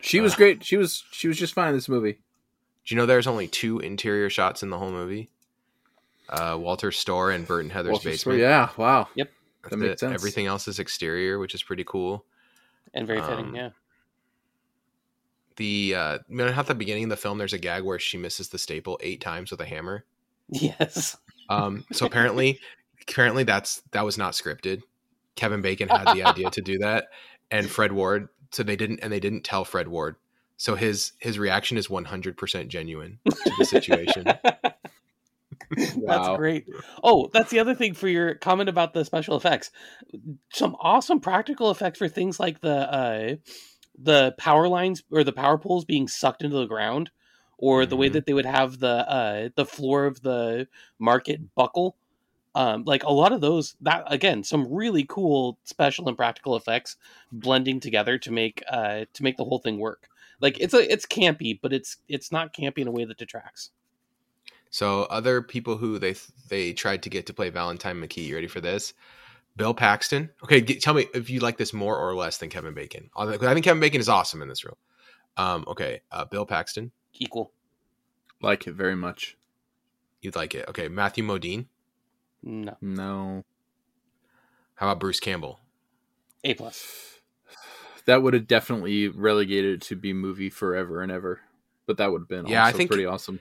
[0.00, 0.64] She was Uh, great.
[0.64, 2.12] She was she was just fine in this movie.
[2.84, 5.30] Do you know there's only two interior shots in the whole movie?
[6.28, 8.40] Uh, Walter's store and Burt and Heather's Walter basement.
[8.40, 9.08] Scott- Yeah, wow.
[9.16, 9.30] That's
[9.70, 10.14] that makes sense.
[10.14, 12.24] Everything else is exterior, which is pretty cool.
[12.92, 13.70] And very fitting, Um, yeah.
[15.56, 18.18] The uh, you know at the beginning of the film there's a gag where she
[18.18, 20.04] misses the staple eight times with a hammer.
[20.48, 21.16] Yes.
[21.50, 22.58] Um, so apparently,
[23.02, 24.80] apparently that's that was not scripted.
[25.36, 27.08] Kevin Bacon had the idea to do that,
[27.50, 28.30] and Fred Ward.
[28.50, 30.16] So they didn't, and they didn't tell Fred Ward.
[30.56, 34.24] So his his reaction is 100% genuine to the situation.
[36.06, 36.66] That's great.
[37.02, 39.70] Oh, that's the other thing for your comment about the special effects.
[40.52, 43.36] Some awesome practical effects for things like the uh,
[43.98, 47.10] the power lines or the power poles being sucked into the ground,
[47.58, 48.12] or the way Mhm.
[48.14, 50.68] that they would have the uh, the floor of the
[50.98, 51.96] market buckle.
[52.56, 56.96] Um, like a lot of those, that again, some really cool special and practical effects
[57.32, 60.08] blending together to make uh, to make the whole thing work.
[60.40, 63.70] Like it's a it's campy, but it's it's not campy in a way that detracts.
[64.74, 66.16] So other people who they
[66.48, 68.26] they tried to get to play Valentine McKee.
[68.26, 68.92] You ready for this?
[69.54, 70.30] Bill Paxton.
[70.42, 73.08] Okay, g tell me if you like this more or less than Kevin Bacon.
[73.16, 74.76] I think Kevin Bacon is awesome in this role.
[75.36, 76.90] Um, okay, uh, Bill Paxton.
[77.12, 77.52] Equal.
[78.42, 79.36] Like it very much.
[80.22, 80.68] You'd like it.
[80.68, 81.66] Okay, Matthew Modine.
[82.42, 82.76] No.
[82.80, 83.44] No.
[84.74, 85.60] How about Bruce Campbell?
[86.42, 87.20] A plus.
[88.06, 91.42] That would have definitely relegated it to be movie forever and ever.
[91.86, 93.38] But that would have been Yeah, I think- pretty awesome.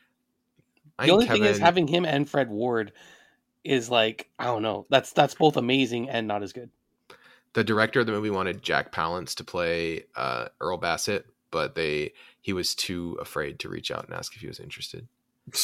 [0.99, 2.91] I the think only thing is having him and Fred Ward
[3.63, 4.85] is like I don't know.
[4.89, 6.69] That's that's both amazing and not as good.
[7.53, 12.13] the director of the movie wanted Jack Palance to play uh, Earl Bassett, but they
[12.41, 15.07] he was too afraid to reach out and ask if he was interested.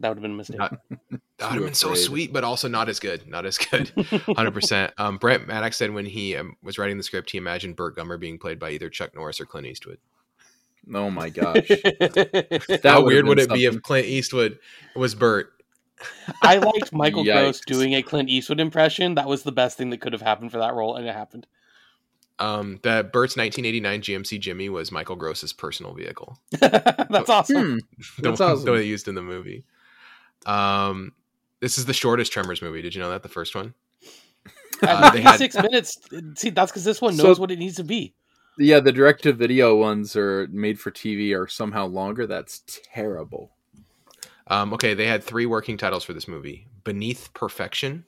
[0.00, 0.58] That would have been a mistake.
[0.58, 3.26] Not- That would have Too been so sweet, but also not as good.
[3.26, 3.88] Not as good.
[4.36, 4.92] Hundred percent.
[4.96, 8.20] Um, Brent Maddock said when he um, was writing the script, he imagined Burt Gummer
[8.20, 9.98] being played by either Chuck Norris or Clint Eastwood.
[10.94, 11.68] Oh my gosh.
[11.68, 13.82] That How weird would been it be if.
[13.82, 14.58] Clint Eastwood
[14.96, 15.52] was Burt?
[16.42, 19.14] I liked Michael Gross doing a Clint Eastwood impression.
[19.16, 21.46] That was the best thing that could have happened for that role, and it happened.
[22.38, 26.38] Um, the Burt's 1989 GMC Jimmy was Michael Gross's personal vehicle.
[26.60, 27.56] That's awesome.
[27.56, 27.76] Hmm.
[28.22, 28.64] the That's one awesome.
[28.66, 29.64] that they used in the movie.
[30.46, 31.12] Um,
[31.60, 32.80] this is the shortest Tremors movie.
[32.80, 33.74] Did you know that the first one?
[34.82, 35.98] At Uh, they had- 96 minutes.
[36.36, 38.14] See, that's because this one So- knows what it needs to be.
[38.58, 42.26] Yeah, the direct to video ones are made for TV are somehow longer.
[42.26, 43.52] That's terrible.
[44.48, 48.04] Um, okay, they had three working titles for this movie: Beneath Perfection,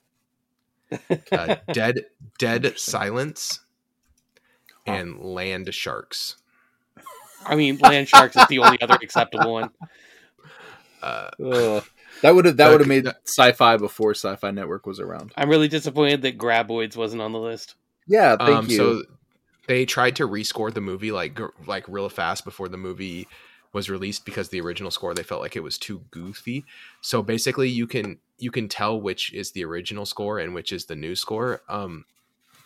[1.31, 2.07] uh, Dead
[2.39, 3.61] Dead Silence,
[4.87, 6.37] and Land Sharks.
[7.45, 9.71] I mean, Land Sharks is the only other acceptable one.
[11.03, 11.85] Uh, Ugh.
[12.23, 15.33] That would have that That- would have made that- sci-fi before Sci-Fi Network was around.
[15.37, 17.77] I'm really disappointed that Graboids wasn't on the list.
[18.07, 18.77] Yeah, thank um, you.
[18.77, 19.03] So
[19.71, 23.29] they tried to rescore the movie like like real fast before the movie
[23.73, 26.65] was released because the original score they felt like it was too goofy.
[27.03, 30.87] So basically, you can you can tell which is the original score and which is
[30.87, 31.63] the new score.
[31.69, 32.05] Um,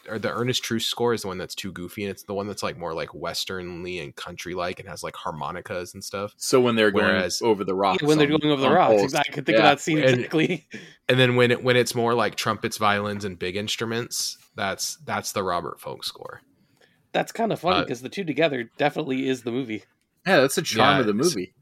[0.09, 2.47] or the Ernest Troost score is the one that's too goofy, and it's the one
[2.47, 6.33] that's like more like westernly and country like, and has like harmonicas and stuff.
[6.39, 8.71] so when they're going whereas- over the rocks, Yeah, when they're on- going over the
[8.71, 9.03] rocks, poles.
[9.05, 9.33] exactly.
[9.33, 9.65] I could think Yeah.
[9.65, 10.67] of that scene And- exactly.
[11.09, 15.33] And then when it when it's more like trumpets, violins, and big instruments, that's that's
[15.33, 16.41] the Robert Folk score.
[17.15, 19.85] That's kind of funny Uh, because the two together definitely is the movie.
[20.27, 21.55] Yeah, that's the charm Yeah, of the movie.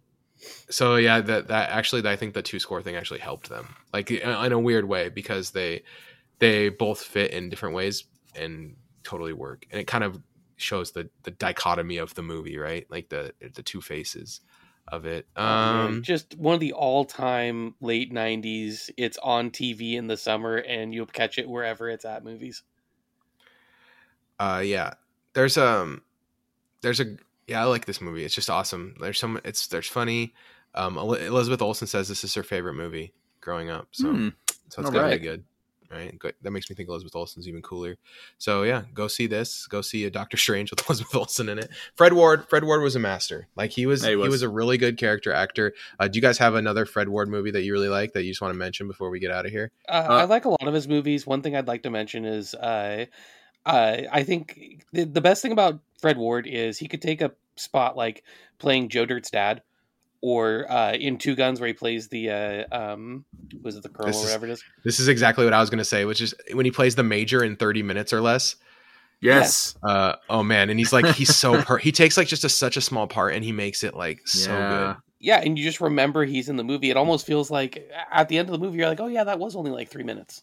[0.70, 4.10] So yeah, that that actually I think the two score thing actually helped them, like
[4.10, 5.84] in in a weird way, because they
[6.40, 8.04] they both fit in different ways
[8.36, 10.22] and totally work, and it kind of
[10.56, 12.86] shows the the dichotomy of the movie, right?
[12.90, 14.40] Like the the two faces
[14.88, 15.28] of it.
[15.36, 18.90] Um, just one of the all-time late '90s.
[18.96, 22.24] It's on TV in the summer, and you'll catch it wherever it's at.
[22.24, 22.62] Movies.
[24.38, 24.94] uh, yeah,
[25.34, 26.02] there's um,
[26.82, 28.24] there's a yeah, I like this movie.
[28.24, 28.94] It's just awesome.
[29.00, 30.34] There's some, it's there's funny.
[30.74, 34.28] Um, Elizabeth Olsen says this is her favorite movie growing up, so Hmm.
[34.46, 35.20] so it's All gotta right.
[35.20, 35.44] be good.
[35.90, 36.36] Right, Good.
[36.40, 37.96] that makes me think Elizabeth Olsen's even cooler.
[38.38, 39.66] So yeah, go see this.
[39.66, 41.68] Go see a Doctor Strange with Elizabeth Olsen in it.
[41.96, 42.48] Fred Ward.
[42.48, 43.46] Fred Ward was a master.
[43.56, 44.02] Like he was.
[44.02, 44.30] Yeah, he he, was.
[44.30, 44.42] was.
[44.42, 45.74] a really good character actor.
[46.00, 48.30] Uh, do you guys have another Fred Ward movie that you really like that you
[48.30, 49.70] just want to mention before we get out of here?
[49.86, 51.26] Uh, I like a lot of his movies.
[51.26, 53.04] One thing I'd like to mention is uh,
[53.66, 57.32] uh, I think the, the best thing about Fred Ward is he could take a
[57.56, 58.24] spot like
[58.58, 59.62] playing Joe Dirt's dad,
[60.20, 63.24] or uh, in Two Guns where he plays the uh, um,
[63.62, 64.64] was it the colonel This or is- whatever it is.
[64.84, 67.02] This is exactly what I was going to say, which is when he plays the
[67.02, 68.56] major in 30 minutes or less.
[69.20, 69.76] Yes.
[69.84, 72.76] Uh, oh man, and he's like he's so per- he takes like just a, such
[72.76, 74.68] a small part and he makes it like so Yeah.
[74.94, 74.96] good.
[75.20, 76.90] Yeah, and you just remember he's in the movie.
[76.90, 79.38] It almost feels like at the end of the movie, you're like, oh yeah, that
[79.38, 80.42] was only like three minutes.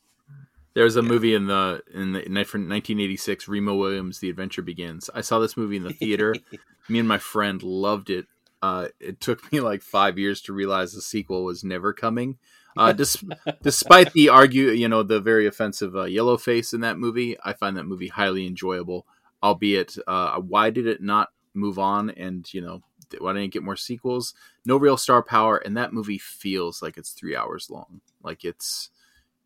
[0.79, 5.09] There's a movie in the in the in 1986, Remo Williams, The Adventure Begins.
[5.13, 6.33] I saw this movie in the theater.
[6.89, 8.27] me and my friend loved it.
[8.61, 12.37] Uh, it took me like five years to realize the sequel was never coming.
[12.77, 13.21] Uh, dis-
[13.61, 17.51] despite the argue, you know, the very offensive uh, yellow face in that movie, I
[17.51, 19.05] find that movie highly enjoyable.
[19.43, 22.09] Albeit, uh, why did it not move on?
[22.11, 22.83] And you know,
[23.17, 24.33] why didn't it get more sequels?
[24.63, 27.99] No real star power, and that movie feels like it's three hours long.
[28.23, 28.91] Like it's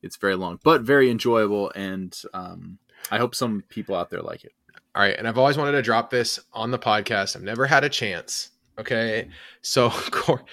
[0.04, 2.78] it's very long, but very enjoyable, and um,
[3.10, 4.52] I hope some people out there like it.
[4.96, 7.36] All right, and I've always wanted to drop this on the podcast.
[7.36, 8.52] I've never had a chance.
[8.78, 9.30] Okay,
[9.62, 10.44] so Cor-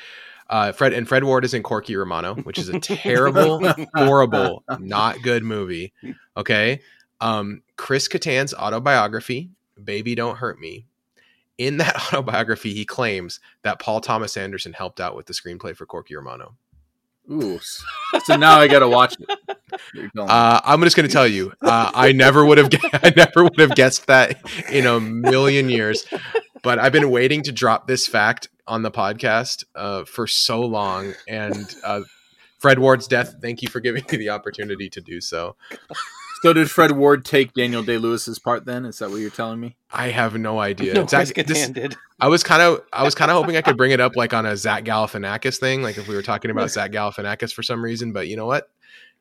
[0.49, 3.63] uh, Fred and Fred Ward is in Corky Romano, which is a terrible,
[3.95, 5.93] horrible, not good movie.
[6.37, 6.81] Okay,
[7.21, 9.51] um, Chris Kattan's autobiography,
[9.83, 10.87] "Baby Don't Hurt Me."
[11.59, 15.85] In that autobiography, he claims that Paul Thomas Anderson helped out with the screenplay for
[15.85, 16.57] Corky Romano.
[17.31, 17.61] Ooh,
[18.25, 19.59] so now I got to watch it.
[19.95, 20.35] You're telling me.
[20.35, 23.59] Uh, I'm just going to tell you, uh, I never would have, I never would
[23.59, 24.41] have guessed that
[24.71, 26.07] in a million years.
[26.63, 31.15] But I've been waiting to drop this fact on the podcast uh, for so long,
[31.29, 32.03] and uh,
[32.59, 33.37] Fred Ward's death.
[33.41, 35.57] Thank you for giving me the opportunity to do so.
[36.43, 38.65] So did Fred Ward take Daniel Day Lewis's part?
[38.65, 39.77] Then is that what you're telling me?
[39.93, 40.95] I have no idea.
[40.95, 41.97] no, It's Chris this- Kattan did.
[42.21, 44.35] I was kind of, I was kind of hoping I could bring it up like
[44.35, 47.83] on a Zach Galifianakis thing, like if we were talking about Zach Galifianakis for some
[47.83, 48.13] reason.
[48.13, 48.71] But you know what?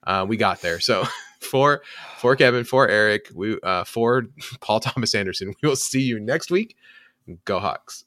[0.05, 0.79] Uh, we got there.
[0.79, 1.05] So
[1.39, 1.81] for
[2.17, 4.23] for Kevin, for Eric, we uh, for
[4.59, 5.53] Paul Thomas Anderson.
[5.61, 6.75] We will see you next week.
[7.45, 8.05] Go Hawks.